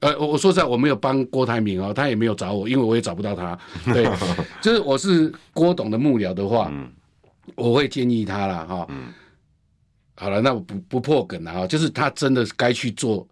[0.00, 3.58] 呃， 我说在，我没有帮郭台铭哦，他也没有找我，因为我也找不到他。
[3.86, 4.08] 对，
[4.62, 6.90] 就是我是郭董的幕僚的话，嗯、
[7.56, 8.86] 我会建议他了哈。
[8.88, 9.12] 嗯、
[10.14, 13.26] 好了，那我不不破梗了哈，就是他真的该去做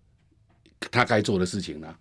[0.90, 1.96] 他该做的事情了。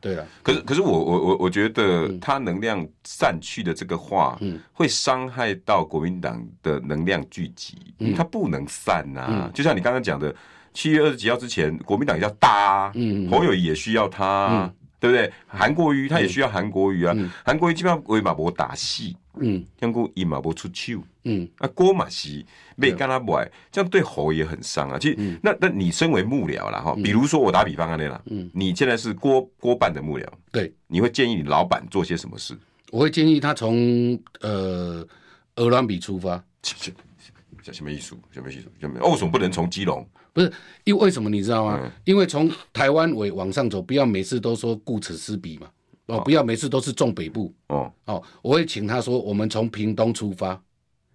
[0.00, 10.34] 对了，可是可是我我我我觉得他能量散去的这个话，嗯，会伤害到国民党的能量聚集，嗯，他不能散呐，嗯，就像你刚刚讲的，
[10.72, 15.32] 七月二十几号之前，国民党也要大，嗯，侯友宜也需要他，对不对？
[15.48, 19.16] 韩国瑜他也需要韩国瑜啊，韩国瑜基本上为马博打戏。
[19.38, 24.98] 嗯，香菇一马不出手，嗯，啊郭马西没跟他买，这样对侯也很伤啊。
[24.98, 32.58] 其实，嗯、那那你身为幕僚了哈，比如说我打比方啊，那啦，嗯，你现在是郭郭办的幕僚，对，你会建议你老板做些什么事？
[32.90, 35.06] 我会建议他从呃
[35.54, 38.16] 鹅銮鼻出发，什么意思？
[38.32, 38.64] 什么意思？
[38.80, 38.98] 什么？
[39.08, 40.06] 为什么不能从基隆？
[40.32, 40.52] 不是，
[40.84, 41.80] 因为为什么你知道吗？
[41.82, 45.68] 嗯、因为从台湾尾往上走，不要每次都说顾此失彼嘛。
[46.06, 47.52] 哦，不要每次都是重北部。
[47.68, 47.92] 哦。
[48.06, 50.60] 哦，我会请他说，我们从屏东出发，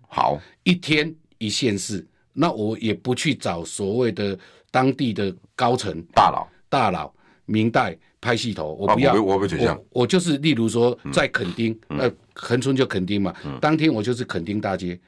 [0.08, 2.06] 好，一天一县市。
[2.34, 4.38] 那我也不去找所谓的
[4.70, 6.02] 当地的高层。
[6.14, 7.14] 大佬、大佬、
[7.46, 7.98] 明代。
[8.22, 13.32] 拍戏头，我不要，我不我我就是，例如说在垦丁，呃，恒春就垦丁嘛。
[13.62, 15.00] 当天我就是垦丁大街，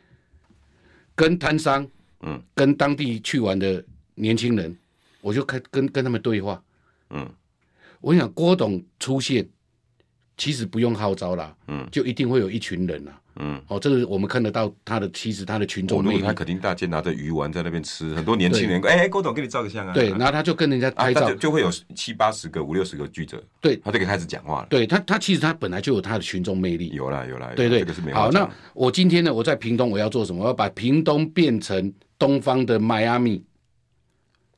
[1.15, 1.87] 跟摊商，
[2.21, 3.83] 嗯，跟当地去玩的
[4.17, 4.77] 年轻人，
[5.21, 6.61] 我就开跟跟他们对话。
[7.11, 7.27] 嗯，
[8.01, 9.47] 我想郭董出现。
[10.39, 13.19] 其实不用号召啦，嗯，就一定会有一群人啦。
[13.37, 19.95] 嗯，哦，这个我们看得到他的，其实他的群众，如果他肯定大街拿着鱼丸在那边吃，很多年轻人，哎，郭董给你照个相啊。
[19.95, 24.67] 对，然后他就跟人家拍照，就会有七八十个、五六十个记者，对，他就开始讲话了。
[24.69, 30.43] 对他，他其实他本来就有他的群众魅力，有啦有啦，对对，这个是没好，那我今天呢，我在屏东，我要做什么？
[30.43, 33.43] 我要把屏东变成东方的迈阿密，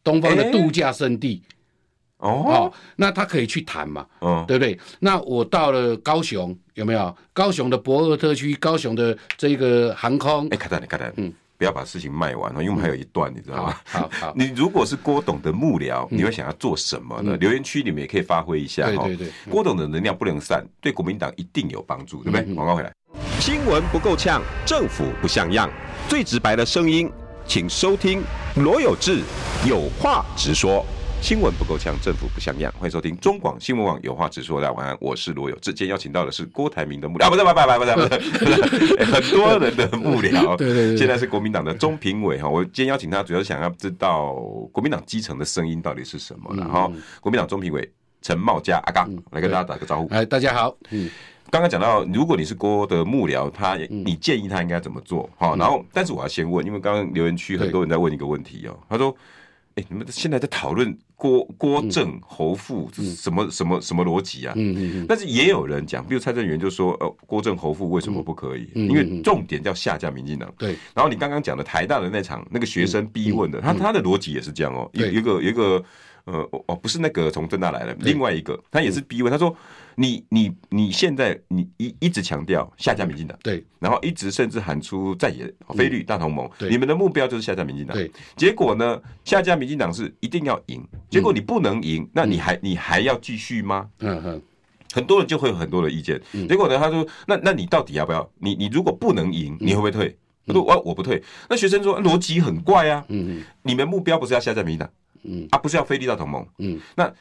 [0.03, 1.41] 东方的度假胜地。
[2.17, 4.77] 哦，那他可以去谈嘛，嗯，对不对？
[4.99, 7.15] 那我到了高雄，有没有？
[7.31, 13.77] 高雄的博尔特区，高雄的这个航空，哎，看到你，看到，嗯，不要把事情卖完，因为我们还有一段，你知道吗？
[13.85, 17.37] 好好， 你如果是郭董的幕僚，你会想要做什么呢？
[17.37, 22.53] 留言区里面也可以发挥一下，对对对，郭董的能量不能散，对国民党一定有帮助，对不对？
[22.53, 22.91] 广告回来，
[23.39, 25.69] 新闻不够呛，政府不像样，
[26.09, 27.09] 最直白的声音，
[27.49, 28.21] 请收听
[28.57, 29.23] 罗有志
[29.67, 30.85] 有话直说。
[31.19, 32.71] 新闻不够呛，政府不像样。
[32.77, 34.61] 欢迎收听中广新闻网有话直说。
[34.61, 35.73] 大家晚安，我是罗有志。
[35.73, 40.55] 今天邀请到的是郭台铭的幕僚啊，不是，不是，不是，不是，不是，很多人的幕僚。
[40.61, 42.47] 对对对，现在是国民党的中评委哈。
[42.47, 44.35] 我今天邀请他，主要是想要知道
[44.71, 46.55] 国民党基层的声音到底是什么。
[46.55, 50.07] 然后，国民党中评委陈茂佳阿刚来跟大家打个招呼。
[50.13, 50.77] 哎，大家好。
[50.91, 51.09] 嗯，
[51.51, 55.29] 刚刚讲到，如果你是郭的幕僚，他你建议他应该怎么做？
[55.37, 59.15] 好，然后，但是我要先问，因为刚刚留言区很多人在问一个问题哦，他说。
[59.75, 64.53] 哎，你们现在在讨论郭郭正侯富什么什么什么逻辑啊？
[64.57, 65.05] 嗯嗯嗯。
[65.07, 68.67] 但是也有人讲，比如蔡正元就说，呃，郭正侯富为什么不可以？
[68.73, 70.51] 因为重点叫下架民进党。
[70.57, 70.75] 对。
[70.93, 74.89] 然后你刚刚讲的台大的那场那个学生逼问的，他他的逻辑也是这样哦。
[74.93, 75.81] 有一个有一个
[76.25, 79.55] 呃哦不是那个从正大来的，另外一个他也是逼问，他说。
[79.99, 93.89] 你你你现在你一一直强调下架民进党，对，然后一直甚至喊出在野非绿大同盟，对，你们的目标就是下架民进党，对，结果呢，下架民进党是一定要赢，结果你不能赢，那你还你还要继续吗？
[93.99, 94.41] 嗯嗯，
[94.93, 98.31] 很多人就会有很多的意见，结果呢，他说，那那你到底要不要？
[98.37, 100.17] 你你如果不能赢，你会不会退？
[100.47, 101.21] 他说我我不退。
[101.49, 103.05] 那学生说逻辑很怪啊，
[103.63, 104.89] 你们目标不是要下架民进党，
[105.23, 107.11] 嗯，啊不是要非绿大同盟，嗯，那。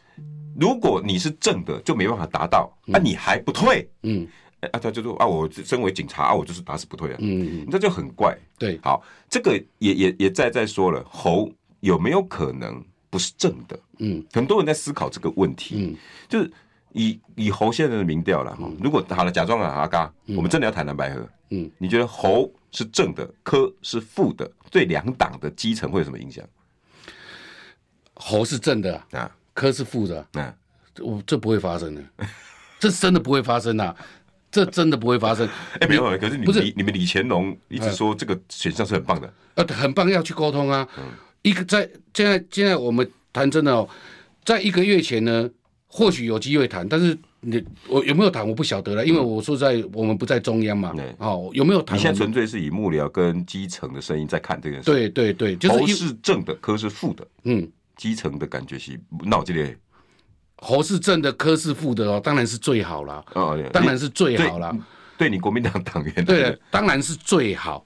[0.60, 4.26] 如果你是正的，就没办法达到，啊，你还不退，嗯，
[4.72, 7.62] 啊，他就说啊，我身为警察啊，我就是打死不退啊，嗯。
[7.62, 13.78] 嗯，这就很怪，对，好，这个也也也再再说了，侯有没有可能不是正的？
[13.98, 15.96] 嗯，很多人在思考这个问题，嗯，
[16.28, 16.50] 就是
[16.92, 26.44] 以以侯现在的民调了哈，如果好了，假装啊阿嘎，我们真的要谈蓝白合，嗯，你觉得侯是正的，柯是负的，对两党的基层会有什么影响？
[28.18, 29.30] 侯是正的啊。
[29.54, 30.54] 科是负的，嗯，
[31.00, 32.00] 我这不会发生的，
[32.78, 33.92] 这真的不会发生呐，
[34.52, 35.48] 这真的不会发生。
[35.80, 40.88] 哎，没有，可是你不是你们李乾隆一直说这个选项是很棒的，呃，很棒，要去沟通啊。
[41.42, 41.80] 一个在
[42.14, 43.88] 现在现在我们谈真的哦，
[44.44, 45.50] 在一个月前呢，
[45.88, 51.98] 或许有机会谈，但是你我有没有谈我不晓得了，因为我说在我们不在中央嘛，哦，有没有谈？
[51.98, 54.84] 你现在纯粹是以幕僚跟基层的声音在看这件事。
[54.84, 57.68] 对对对，就是侯是正的，科是负的，嗯。
[57.98, 59.76] 基层的感觉是闹这里，
[60.56, 63.22] 侯是正的，柯是负的哦，当然是最好了。
[63.34, 64.74] 哦，当然是最好了。
[65.18, 67.84] 对你国民党党员，对，当然是最好。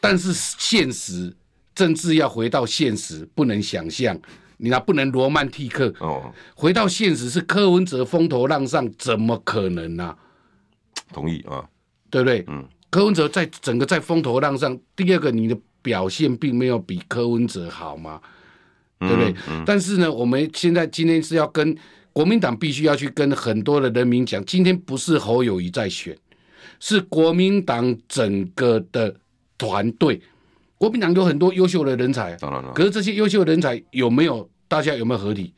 [0.00, 1.32] 但是现实
[1.74, 4.18] 政治要回到现实，不能想象，
[4.56, 6.32] 你那不能罗曼蒂克哦。
[6.54, 10.16] 回到现实是柯文哲风头浪上，怎么可能呢？
[11.12, 11.62] 同意啊，
[12.08, 12.42] 对不对？
[12.48, 18.18] 嗯，柯文哲在整个在风头浪上，第二个你的表现并没有比柯文哲好吗？
[19.08, 19.34] 对不对？
[19.66, 21.76] 但是呢，我们现在今天是要跟
[22.12, 26.16] 国民党必须要去跟很多的人民讲，今天不是侯友谊在选，
[26.78, 29.14] 是国民党整个的
[29.56, 30.20] 团队。
[30.76, 32.72] 国民党有很多优秀的人才，当然了。
[32.72, 35.52] 可是这些优秀的人才有没有大家有没有合理？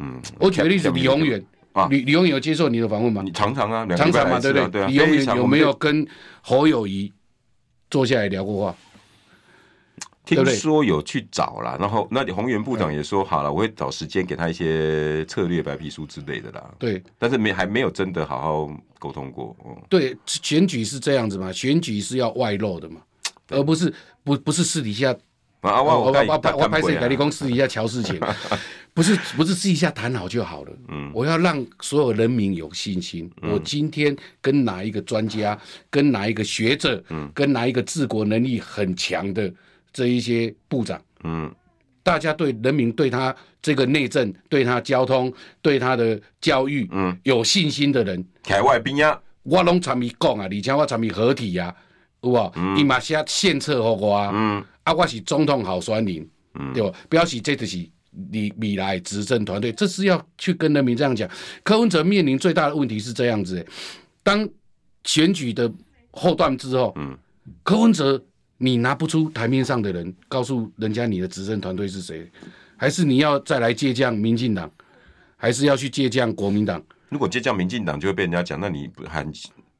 [0.00, 3.22] 嗯，我举个例子，李鸿远啊，李李鸿远有接受你的访问吗？
[3.24, 4.68] 你常常啊，常常嘛，对不对？
[4.68, 6.06] 对啊、李永远有没有跟
[6.42, 7.12] 侯友谊
[7.88, 8.76] 坐下来聊过话？
[10.26, 16.68] 听说有去找啦，然后那宏源部长也说好了，我会找时间给他一些策略白皮书之类的啦。
[16.78, 19.56] 对，但是没还没有真的好好沟通过。
[19.64, 23.00] 嗯，对，选举是这样子嘛，选举是要外露的嘛，
[23.50, 25.16] 而不是不不是私底下。
[25.60, 28.20] 啊，我我我我拍摄改立公私底下乔事情，
[28.94, 30.72] 不是不是私底下谈好就好了。
[30.88, 33.28] 嗯，我要让所有人民有信心。
[33.42, 35.58] 我今天跟哪一个专家，
[35.90, 39.52] 跟哪一个学者，嗯，跟哪一个治国能力很强的。
[39.96, 41.50] 这一些部长，嗯，
[42.02, 45.32] 大家对人民对他这个内政、对他交通、
[45.62, 51.74] 对他的教育，嗯，有信心的人，海外兵呀，我拢参与讲啊，而且我参与合体呀，
[52.20, 52.52] 有无？
[52.76, 56.94] 伊嘛写献策给我，嗯，啊，我是总统候选人，嗯，对不？
[57.08, 57.78] 表示这就是
[58.30, 61.26] 你未来执政团队，这是要去跟人民这样讲。
[61.62, 63.66] 柯文哲面临最大的问题是这样子，
[64.22, 64.46] 当
[65.04, 65.72] 选举的
[66.10, 67.16] 后段之后，嗯，
[67.62, 68.22] 柯文哲
[68.58, 72.30] 你拿不出台面上的人，告诉人家你的执政团队是谁，
[72.76, 74.70] 还是你要再来借将民进党，
[75.36, 76.82] 还是要去借将国民党？
[77.10, 79.26] 如果借将民进党，就会被人家讲，那你还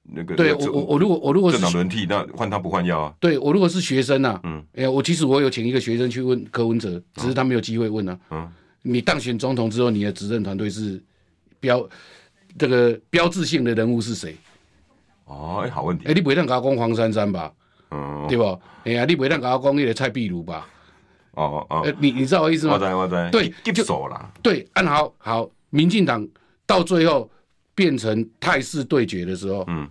[0.03, 0.37] 那个？
[0.37, 3.15] 对我我我如果我如果是政党轮替，那换汤不换药啊。
[3.19, 8.19] 对我如果是学生啊，嗯，哎呀，我其实我有请一个学生去问柯文哲，只是他没有机会问啊。
[8.31, 8.49] 嗯，
[8.83, 11.03] 你当选总统之后，你的执政团队是
[11.59, 11.89] 标
[12.59, 14.37] 这个标志性的人物是谁？
[15.25, 16.07] 哦，哎，好问题。
[16.07, 17.53] 哎，你不会让他攻黄珊珊吧？
[17.91, 18.61] 嗯，对不？
[18.85, 20.69] 哎呀，你不会让他讲那个蔡壁如吧？
[21.33, 22.75] 哦哦，你你知道我意思吗？
[22.75, 23.31] 我知我知。
[23.31, 24.33] 对，就走了。
[24.43, 26.27] 对，按好好，民进党
[26.65, 27.31] 到最后
[27.75, 29.89] 变成态势对决的时候，嗯。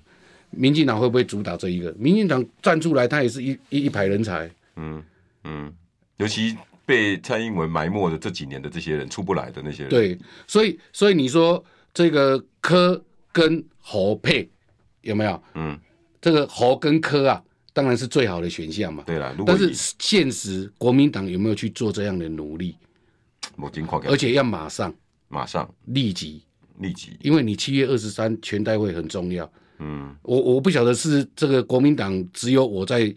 [0.58, 1.92] 民进党会不会主导这一个？
[2.00, 4.50] 民进党站出来，他也是一一一排人才。
[4.78, 5.04] 嗯
[5.44, 5.74] 嗯，
[6.16, 9.90] 尤其被蔡英文埋没的这几年的这些人出不来的那些人。
[9.90, 10.18] 对，
[10.48, 11.62] 所以所以你说
[11.94, 14.50] 这个柯跟侯配
[15.02, 15.44] 有没有？
[15.56, 15.78] 嗯，
[16.22, 17.44] 这个侯跟柯啊，
[17.76, 19.04] 当然是最好的选项嘛。
[19.06, 19.70] 对了，但是
[20.00, 22.78] 现实国民党有没有去做这样的努力？
[24.08, 24.94] 而且要马上
[25.28, 26.42] 马上立即
[26.80, 29.50] 立即，因为你七月二十三全代会很重要。
[29.80, 33.14] 嗯，我我不晓得是这个国民党只有我在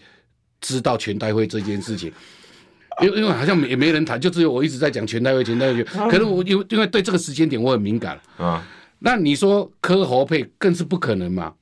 [0.60, 2.12] 知道全代会这件事情，
[3.00, 5.84] 因为因为好像也没人谈，就只有我一直在讲全代会全代会。
[5.84, 8.66] 可能我因为因为对这个时间点我很敏感啊。
[8.98, 11.54] 那你说柯侯配更是不可能嘛？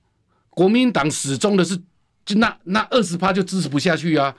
[0.49, 1.79] 国民党始终的是
[2.27, 4.35] 就那那二十趴就支持不下去啊。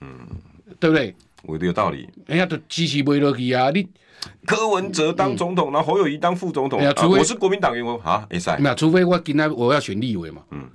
[0.00, 0.08] 嗯，
[0.78, 1.12] 对不对？
[1.42, 2.08] 我的有道理。
[2.26, 3.70] 人家，都支持不落去啊！
[3.70, 3.88] 你。
[4.44, 6.78] 柯文哲当总统，然后侯友谊当副总统。
[7.08, 8.58] 我是国民党员，我啊，没赛。
[8.58, 10.42] 没有，除非我今天我要选立委嘛。
[10.50, 10.68] 嗯，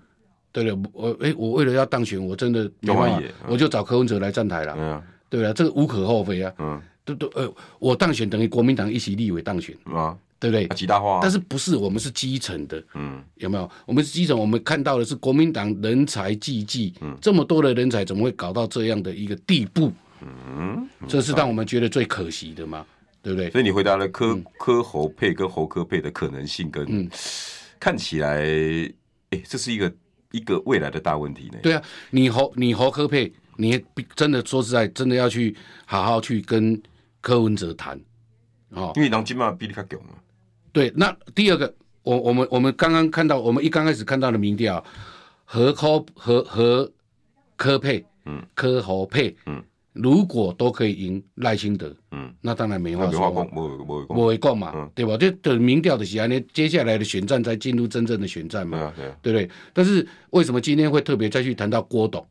[0.51, 4.75] 对了，我哎，我为了要当选，我真的没办法，我就找柯文哲来站台了。
[4.75, 6.51] 嗯，对了，这个无可厚非啊。
[6.57, 10.67] 嗯，都都呃，我当选等于国民党一起立委当选啊，对不对？
[10.75, 11.19] 极大化。
[11.21, 12.83] 但是不是我们是基层的？
[12.93, 13.69] 嗯，有没有？
[13.85, 19.91] 我们是基层，我们看到的是国民党人才济济，嗯这么多的人才，怎么会搞到这样的一个地步？
[20.21, 22.85] 嗯，这是让我们觉得最可惜的嘛。
[23.21, 23.49] 对不对？
[23.49, 27.09] 所以你回答了柯柯侯配跟侯柯配的可能性，跟、嗯、
[27.79, 28.43] 看起来，
[29.31, 29.91] 哎，这是一个
[30.29, 31.57] 一个未来的大问题呢。
[31.63, 31.81] 对啊，
[32.11, 33.83] 你侯你侯柯配，你
[34.15, 35.57] 真的说实在，真的要去
[35.87, 36.79] 好好去跟
[37.19, 37.99] 柯文哲谈
[38.69, 40.09] 哦，因为当今嘛比你较强嘛。
[40.75, 41.73] 对，那第二个，
[42.03, 44.83] 我我们我们刚刚看到，我们一刚开始看到的民调，
[45.45, 46.91] 侯柯和和
[47.55, 49.63] 科配，嗯，科侯配，嗯。
[49.93, 53.31] 如果都可以赢赖清德，嗯，那当然没话说，
[54.09, 55.15] 没会讲嘛，嗯、对吧？
[55.15, 59.49] 就等民调的时候呢，接下来的选战才进入真正的选战嘛，对，啊对，啊、对不对？
[59.71, 62.27] 但是为什么今天会特别再去谈到郭董？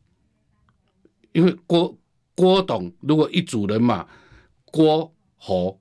[1.31, 1.97] 因为郭
[2.35, 4.05] 郭董如果一组人嘛，
[4.65, 5.79] 郭侯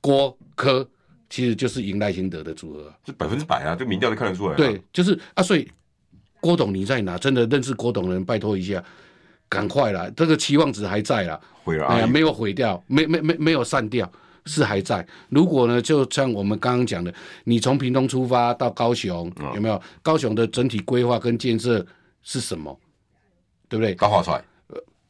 [0.00, 0.88] 郭柯，
[1.28, 4.56] 其实就是赢赖清德的组合，这百分之百啊，这民调都看得出来、啊。
[4.56, 5.70] 对，就是啊，所以
[6.40, 7.18] 郭董你在哪？
[7.18, 8.82] 真的认识郭董的人，拜托一下。
[9.48, 14.10] 赶快啦，这个期望值还在啦，毁了，哎呀，没有毁掉，没没没没有散掉，
[14.44, 15.06] 是还在。
[15.28, 17.14] 如果呢，就像我们刚刚讲的，
[17.44, 21.86] 你从屏东出发到高雄，嗯、有没有高雄的整体规划跟建设
[22.24, 22.76] 是什么？
[23.68, 23.94] 对不对？
[23.94, 24.44] 高华帅，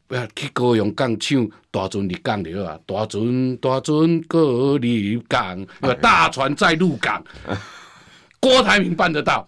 [0.09, 7.57] 不要去高雄港抢大船入港的啊，大船大船过入港，哎、大船在入港，哎、
[8.41, 9.47] 郭台铭办得到。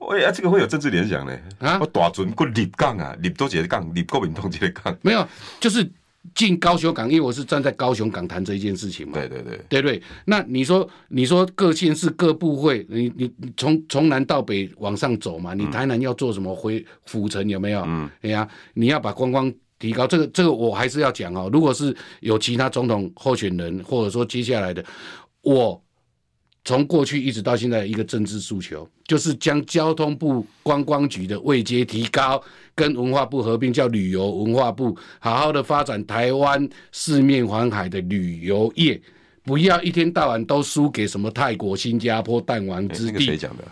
[0.00, 1.36] 喂啊，这个会有政治联想呢？
[1.58, 4.96] 啊，我大船过入港啊，入多几个港，入国民党几个港？
[5.02, 5.26] 没有，
[5.60, 5.88] 就是
[6.34, 9.14] 进高雄港，因为我是站在高雄港谈这一件事情嘛。
[9.14, 10.02] 对对对，对对。
[10.24, 15.54] 那你说，你说各县市各部会，你你你从从南到北往上走嘛？
[15.54, 17.82] 你台南要做什么回府城有没有？
[17.86, 21.48] 嗯，哎呀，你要把观光提高，这个这个我还是要讲哦。
[21.52, 24.84] 如果是有其他总统候选人，或者说接下来的
[25.42, 25.82] 我。
[26.66, 32.42] 从过去一直到现在，一个政治诉求就是将交通部观光局的位阶提高，
[32.74, 39.00] 跟文化部合并，叫旅游文化部，好好的发展台湾四面环海的旅游业，
[39.44, 43.24] 不要一天到晚都输给什么泰国、新加坡弹丸之地。
[43.24, 43.62] 谁讲的？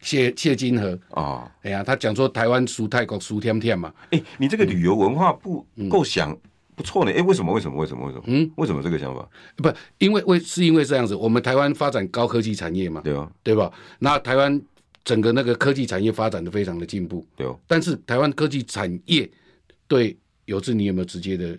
[0.00, 1.48] 谢谢金河啊！
[1.62, 3.94] 哎呀，他讲说台湾输泰国输天天嘛。
[4.10, 6.36] 哎，你这个旅游文化部够想。
[6.80, 7.52] 不错呢，哎，为什么？
[7.52, 7.76] 为什么？
[7.78, 8.06] 为什么？
[8.06, 8.24] 为什么？
[8.26, 9.28] 嗯，为什么这个想法？
[9.56, 13.70] 不，因为为是因为这样子，我们台湾发展高科技产业嘛，对哦，对吧？
[13.98, 14.60] 那台湾
[15.04, 17.58] 整个那个科技产业发展的非常的进步，对哦。
[17.66, 19.28] 但是台湾科技产业
[19.86, 20.16] 对
[20.46, 21.58] 有志你有没有直接的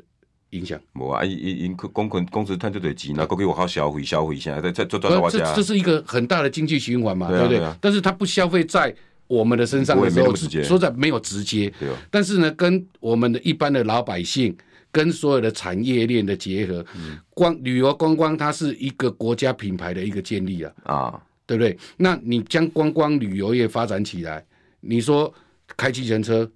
[0.52, 0.80] 影响？
[0.94, 7.62] 我啊，因因公公公司他就得急，那过去我好消费消费一下，再再赚赚多这这是一个很大的经济循环嘛，对不对？
[7.80, 8.94] 但是他不消费在
[9.28, 11.94] 我们的身上的时候，说在没有直接，对哦。
[12.10, 14.56] 但是呢，跟我们的一般的老百姓。
[14.92, 21.78] 跟所有的产业链的结合，嗯、光旅游观光它是一个国家品牌的一个建立啊，啊，对不对？
[21.98, 24.46] 那你将观光旅游业发展起来，
[24.82, 25.34] 你说
[25.78, 26.50] 开计程车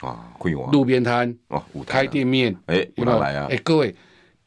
[0.00, 3.46] 啊，会有路边摊哦，开店面，哎，有没有来啊？
[3.50, 3.94] 哎，各位，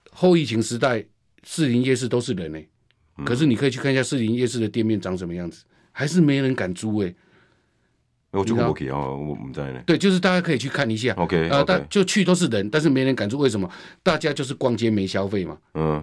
[0.09, 1.05] 后疫情时代，
[1.43, 2.69] 士林夜市都是人呢、欸，
[3.17, 7.15] 嗯、可是你可以去看一下士林夜市的店面长什么样子，还是没人敢租哎、欸。
[8.31, 9.81] 我就不可以啊，我们在呢。
[9.85, 11.13] 对，就是大家可以去看一下。
[11.15, 13.37] OK，呃，但就去都是人，但是没人敢住。
[13.37, 13.69] 为什么？
[14.01, 15.57] 大家就是逛街没消费嘛。
[15.73, 16.01] 嗯，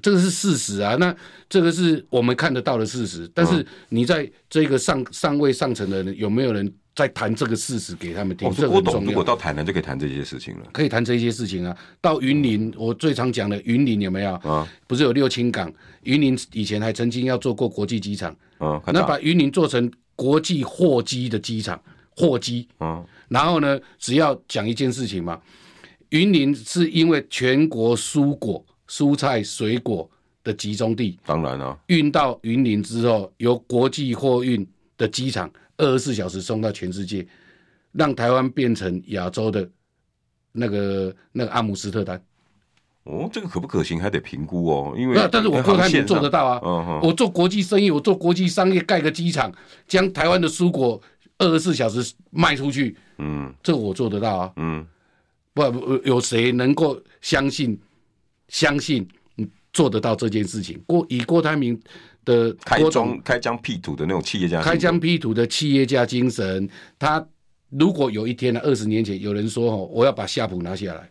[0.00, 0.94] 这个是事实啊。
[1.00, 1.12] 那
[1.48, 3.28] 这个是我们看得到的事实。
[3.34, 8.48] 但是你在这个上上位上层的人，有没有人在谈这个事实给他们听？
[8.52, 9.04] 这我懂。
[9.04, 10.66] 如果到台南就可以谈这些事情了。
[10.72, 11.76] 可以谈这些事情啊。
[12.00, 14.34] 到云林，我最常讲的云林有没有？
[14.34, 15.72] 啊，不是有六轻港？
[16.02, 18.36] 云林以前还曾经要做过国际机场。
[18.60, 19.90] 嗯，那把云林做成。
[20.16, 25.40] 国际货机的机场，货机，嗯，然后呢，只要讲一件事情嘛，
[26.10, 30.08] 云林是因为全国蔬果、蔬菜、水果
[30.42, 37.26] 的集中地，当然了，运到云林之后，由国际货运的机场二十四小时送到全世界，
[37.92, 39.68] 让台湾变成亚洲的
[40.52, 42.22] 那个那个阿姆斯特丹。
[43.04, 49.52] 哦，这个可不可行还得评估哦，因为那但是我郭台铭做得到啊，我做国际生意，我做国际商业，盖个机场，
[49.86, 50.98] 将台湾的蔬果
[51.36, 54.86] 二十四小时卖出去，嗯，这个我做得到啊，嗯，
[55.52, 55.62] 不，
[56.04, 57.78] 有谁能够相信
[58.48, 59.06] 相信
[59.70, 60.82] 做得到这件事情？
[60.86, 61.78] 郭以郭台铭
[62.24, 66.66] 的开疆开疆辟土的那种企业家，开疆辟土的企业家精神，
[66.98, 67.22] 他
[67.68, 71.10] 如果有一天呢，二十年前有人说哦，我要把夏普拿下来。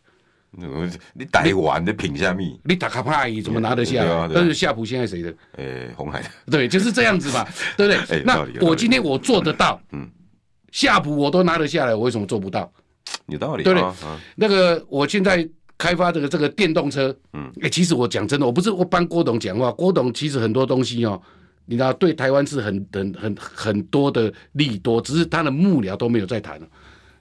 [1.14, 2.60] 你台湾的品虾米？
[2.64, 4.30] 你打卡派怎么拿得下？
[4.34, 5.34] 但是夏普现在谁的？
[5.58, 6.24] 诶，红海。
[6.46, 7.46] 对，就是这样子嘛，
[7.76, 8.24] 对不对？
[8.24, 10.08] 那我今天我做得到，嗯，
[10.72, 12.72] 夏普我都拿得下来，我为什么做不到？
[13.28, 13.90] 有道理，对不对？
[14.36, 15.48] 那个我现在
[15.78, 21.20] 开发这个这个电动车，嗯，诶，其实我讲真的，我不是我帮郭董讲话，郭董其实很多东西哦，
[21.66, 26.60] 你知道，对台湾是很很很很多的利多，只是他的幕僚都没有在谈。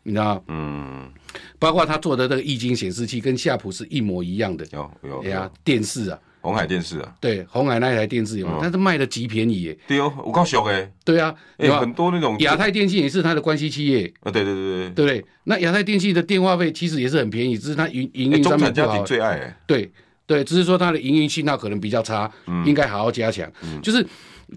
[0.05, 1.11] 你知道，嗯，
[1.59, 14.13] 包括他做的这个液晶显示器跟夏普是一模一样的，有有，呀，电视啊，红海电视啊，对，红海那台电视有，但是卖的极便宜耶，对哦，我告诉你，对啊，有很多那种亚太电信也是他的关系企业。
[14.23, 15.25] 啊，对对对对，对不对？
[15.45, 19.89] 那亚太电信的电话费其实也是很便宜，只是它营营运上面不好，最爱哎，对
[20.27, 22.29] 对，只是说它的营运信号可能比较差，
[22.67, 23.49] 应该好好加强，
[23.81, 24.05] 就是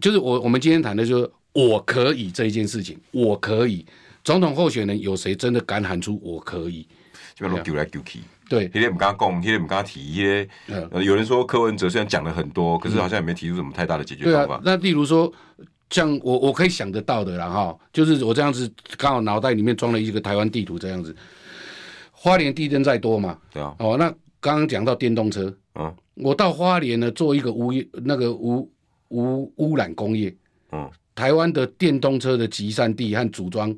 [0.01, 3.85] 就是我我们今天谈的就是我可以这一件事情，我可以。
[4.25, 6.85] 总统候选人有谁真的敢喊出我可以？
[7.35, 8.19] 就搁丢来丢去。
[8.49, 10.47] 对，天天不跟他讲，天天不跟他提一些。
[11.03, 14.61] 有人说柯文哲虽然讲了很多，可是好像也没提出什么太大的解决方法。
[14.63, 15.31] 那例如说，
[15.89, 21.15] 像我我可以想得到的啦哈，就是我这样子刚好脑袋里面装了一个台湾地图这样子。
[22.11, 23.37] 花莲地震再多嘛？
[23.53, 23.75] 对啊。
[23.79, 24.09] 哦，那
[24.39, 27.71] 刚刚讲到电动车，嗯，我到花莲呢做一个无
[28.03, 28.71] 那个无
[29.09, 30.35] 无污染工业，
[30.71, 33.75] 嗯，台湾的电动车的集散地和组装。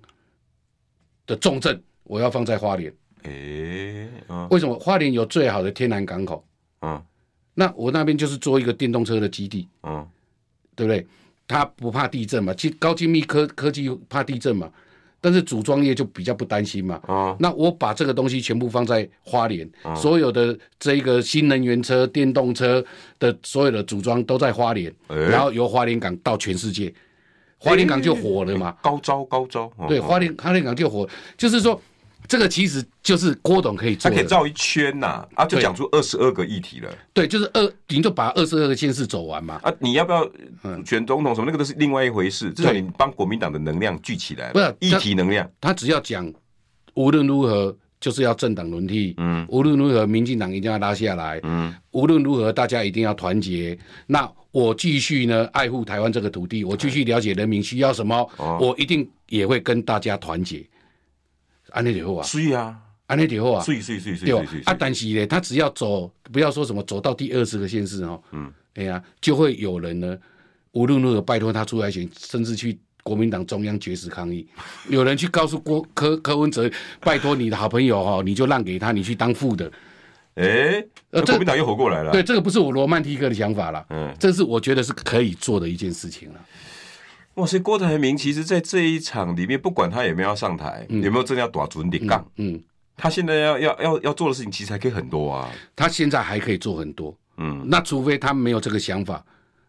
[1.27, 2.91] 的重镇，我要放在花莲。
[3.23, 6.43] 诶、欸，嗯、为什么花莲有最好的天然港口？
[6.81, 6.99] 嗯，
[7.53, 9.67] 那我那边就是做一个电动车的基地。
[9.83, 10.07] 嗯，
[10.75, 11.05] 对不对？
[11.47, 12.53] 它不怕地震嘛？
[12.53, 14.71] 其实高精密科科技怕地震嘛？
[15.19, 17.01] 但是组装业就比较不担心嘛。
[17.07, 22.83] 嗯，那我把这个东西全部放在花莲，嗯、所有的这个新能源车、电动车
[23.17, 26.93] 的所有的组装都在花莲，欸、然后由花莲港到全世界。
[27.57, 28.75] 花莲港就火了嘛？
[28.81, 31.81] 高招高招，对，花莲花莲港就火，就是说，
[32.27, 36.89] 这个其实就是郭董可以做，他可以绕一圈呐，啊，就讲出二十二个议题了。
[37.13, 39.59] 对，就是二，你就把二十二个县市走完嘛。
[39.63, 40.29] 啊，你要不要
[40.85, 41.45] 选总统什么？
[41.45, 42.51] 那个都是另外一回事。
[42.51, 45.49] 至少你帮国民党的能量聚起来，不是议题能量。
[45.59, 46.31] 他只要讲，
[46.93, 53.77] 无论如何就是要政党轮替，嗯，无论如何民进党一定要拉下来，嗯，无论如何大家一定要团结。
[54.05, 60.65] 那我继续呢，爱护台湾这个土地，我继续了解人民需要什么，哦、我一定也会跟大家团结。
[61.69, 64.33] 安内就好啊，是啊，安内就好啊，是是是是，对
[64.65, 70.17] 啊，但是呢，他只要走，不要说什么走到第二十个县市哦，嗯，哎呀、啊，就会有人呢，
[70.71, 74.47] 无论如何拜托他出来选，甚至去国民党中央绝食抗议。
[74.89, 76.67] 有人去告诉郭柯柯文哲，
[77.01, 79.71] 拜托你的好朋友哈，你就让给他，你去当副的。
[80.37, 82.11] 哎，呃，国民党又活过来了。
[82.11, 83.85] 对，这个不是我罗曼蒂克的想法了。
[83.89, 86.39] 嗯，这是我觉得是可以做的一件事情了。
[87.35, 92.59] 哇塞，郭台铭其实，在这一场里面，不管他有没有要上台，有没有真的要打准点杠，嗯，
[92.95, 95.51] 他现在要要要要做的事情，其实还可以很多啊。
[95.75, 97.15] 他现在还可以做很多。
[97.37, 99.23] 嗯，那除非他没有这个想法，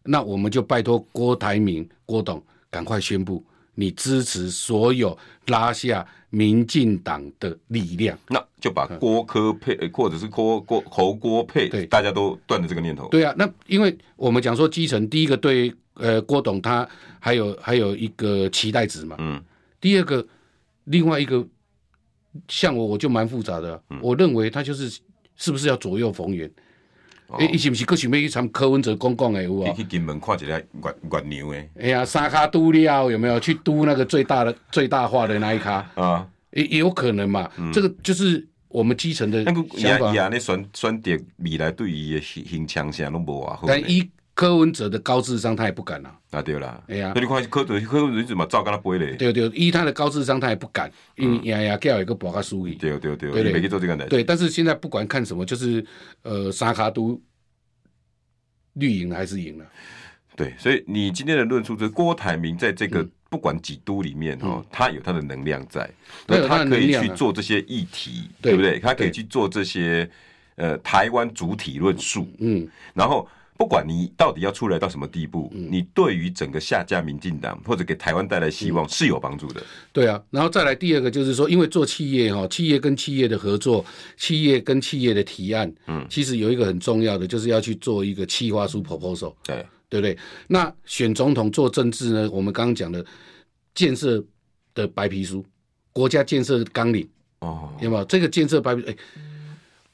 [0.04, 3.44] 那我们就拜托郭台铭郭董赶快宣布，
[3.80, 5.16] 你支持所有
[5.46, 13.06] 拉下民进党的力量，那就把郭柯配，嗯、或者是郭郭侯郭配，对，大家都断了这个念头。
[13.08, 16.86] 对啊，那因为我们讲说基层，第一个对呃郭董他
[17.20, 19.40] 还有还有一个期待值嘛，嗯，
[19.80, 20.26] 第二个
[20.84, 21.46] 另外一个
[22.48, 24.90] 像我我就蛮复杂的，嗯、我认为他就是
[25.36, 26.50] 是不是要左右逢源。
[27.28, 29.72] 哎，伊是毋是佫想要去参柯文哲公共的有啊？
[29.76, 31.70] 去金门看一下月月娘诶。
[31.78, 33.38] 哎呀，三卡都了有没有？
[33.38, 36.26] 去都那个最大的最大化的那一卡啊？
[36.52, 37.50] 也也有可能嘛。
[37.58, 40.14] 嗯、这个就是我们基层的想法。
[40.14, 43.60] 伊安尼选选择未来对伊的形象啥拢无啊。
[43.66, 44.08] 但以
[44.38, 46.14] 柯文哲的高智商，他也不敢啊。
[46.30, 46.80] 啊对啦。
[46.86, 49.16] 哎呀，那你看柯文柯文哲怎么照跟他背嘞？
[49.16, 52.78] 对对，依他的高智商，他也不敢，因为呀呀叫一个博卡输赢。
[52.78, 55.84] 对对对，对没去做这个对，但是现在不管看什么，就是
[56.22, 57.20] 呃沙卡都。
[58.74, 59.66] 绿营还是赢了，
[60.36, 65.90] 对，所以你今天的论述就是郭台铭在这个不管几都里面哦，他有他的能量在，
[66.28, 68.78] 那他可以去做这些议题，对不对？
[68.78, 70.08] 他可以去做这些
[70.54, 73.28] 呃台湾主体论述，嗯，然后。
[73.58, 79.60] 不管你到底要出来到什么地步，嗯、你对于整个下架民进党或者给台湾带来希望是有帮助的。
[79.92, 83.84] 对啊，然后再来第二个就是说，因为做企业哈，企业跟企业的合作，
[84.16, 90.16] 企业跟企业的提案，嗯，其实有一个很重要的，就是要去做一个企划书 proposal，对，对不对？
[90.46, 93.04] 那选总统做政治呢，我们刚刚讲的
[93.74, 94.24] 建设
[94.72, 95.44] 的白皮书，
[95.92, 97.08] 国家建设纲领，
[97.40, 98.84] 哦，有没有这个建设白皮？
[98.88, 98.96] 哎，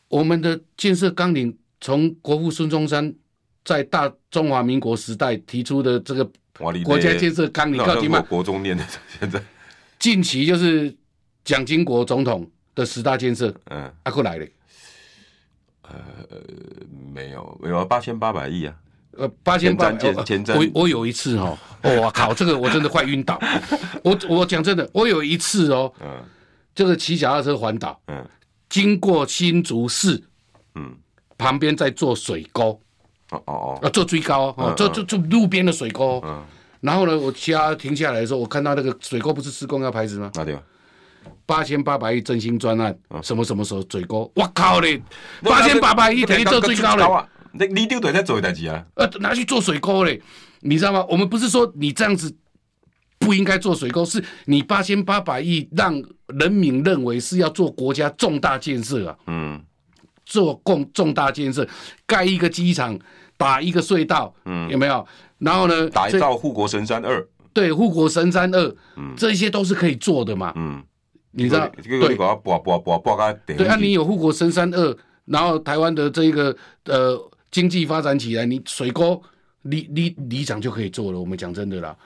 [0.09, 3.15] 我们的建设纲领从国父孙中山。
[3.65, 6.25] 在大中华民国时代提出的这个
[6.85, 8.21] 国家建设纲领，到底嘛？
[8.21, 8.87] 国中念的
[9.19, 9.43] 现在，
[9.99, 10.95] 近期就是
[11.45, 14.47] 蒋经国总统的十大建设，嗯，阿过来了，
[15.83, 15.99] 呃，
[17.13, 18.77] 没有，没有八千八百亿啊，
[19.13, 23.41] 呃，八千八千前瞻，我我有一次 哦，我靠，这个我真的快晕倒，
[24.03, 26.23] 我我讲真的，我有一次哦，嗯，
[26.75, 28.29] 就是骑脚踏车环岛，嗯，
[28.69, 30.23] 经过新竹市，
[30.75, 30.95] 嗯，
[31.39, 32.79] 旁边在做水沟。
[33.35, 36.23] 哦哦哦，做最高哦，做做做路边的水沟。
[36.25, 36.43] 嗯，
[36.81, 40.31] 然后呢，我家停下来的时候，我看到那个水沟不是施工要牌子吗？
[40.35, 40.57] 哪里？
[41.47, 44.31] 八千八百亿振兴专案，什么什么时候水沟？
[44.35, 45.03] 我靠嘞，
[45.43, 47.29] 八千八百亿等于做最高了。
[47.53, 48.85] 你你丢队在做一代机啊？
[48.95, 50.21] 呃，拿去做水沟嘞，
[50.61, 51.05] 你知道吗？
[51.09, 52.35] 我们不是说你这样子
[53.19, 56.03] 不应该做水沟，是你八千八百亿让
[56.39, 59.17] 人民认为是要做国家重大建设啊。
[59.27, 59.63] 嗯。
[60.27, 61.69] 做共重大建设，
[62.07, 62.99] 盖一个机场，
[63.37, 65.07] 打一个隧道，嗯，有没有？
[65.39, 70.83] 然后呢，打造护国神山二，对，护国神山二，嗯，这些都是可以做的嘛，嗯，
[71.33, 72.17] 你知道，对，
[73.57, 79.21] 对，啊，你有护国神山二，然后台湾的这个呃经济发展起来，你水沟
[79.63, 81.19] 里里里长就可以做了。
[81.19, 81.97] 我们讲真的啦。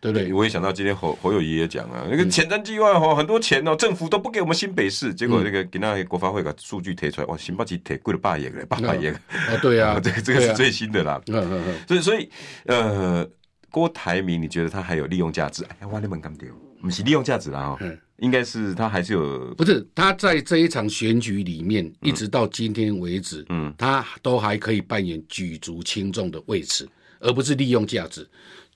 [0.00, 0.32] 对不对？
[0.32, 9.08] 我也想到今天侯侯友谊也讲啊，那个前瞻计划哦，很多钱哦，政府都不给我们新北市，结果那个给那国发会把数据贴出来，哇，新北市贴贵了八亿了，八百亿。
[9.08, 9.18] 啊，
[9.62, 11.20] 对啊， 这个这个是最新的啦。
[11.26, 11.74] 嗯嗯嗯。
[11.88, 12.30] 所以所以
[12.66, 13.28] 呃，
[13.70, 15.64] 郭台铭，你觉得他还有利用价值？
[15.64, 16.48] 哎呀，哇，你们干掉，
[16.80, 17.78] 不是利用价值啦哈，
[18.18, 19.54] 应该是他还是有。
[19.54, 26.88] 不是他在这一场选举里面，一直到今天为止，嗯，他都还可以扮演举足轻重的位置，
[27.20, 28.26] 而不是利用价值。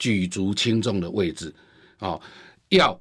[0.01, 1.55] 举足轻重的位置，
[2.01, 2.21] 哦，
[2.71, 3.01] 要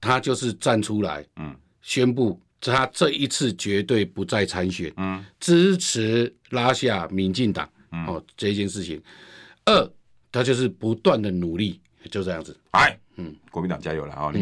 [0.00, 7.68] 他就是站出来，嗯，宣布他这一次绝对不再参选，嗯，支持拉下民进党，
[8.06, 9.02] 哦，这件事情。
[9.66, 9.92] 二，
[10.32, 11.78] 他就是不断的努力，
[12.10, 12.56] 就这样子。
[12.70, 14.32] 哎，嗯，国民党加油了啊！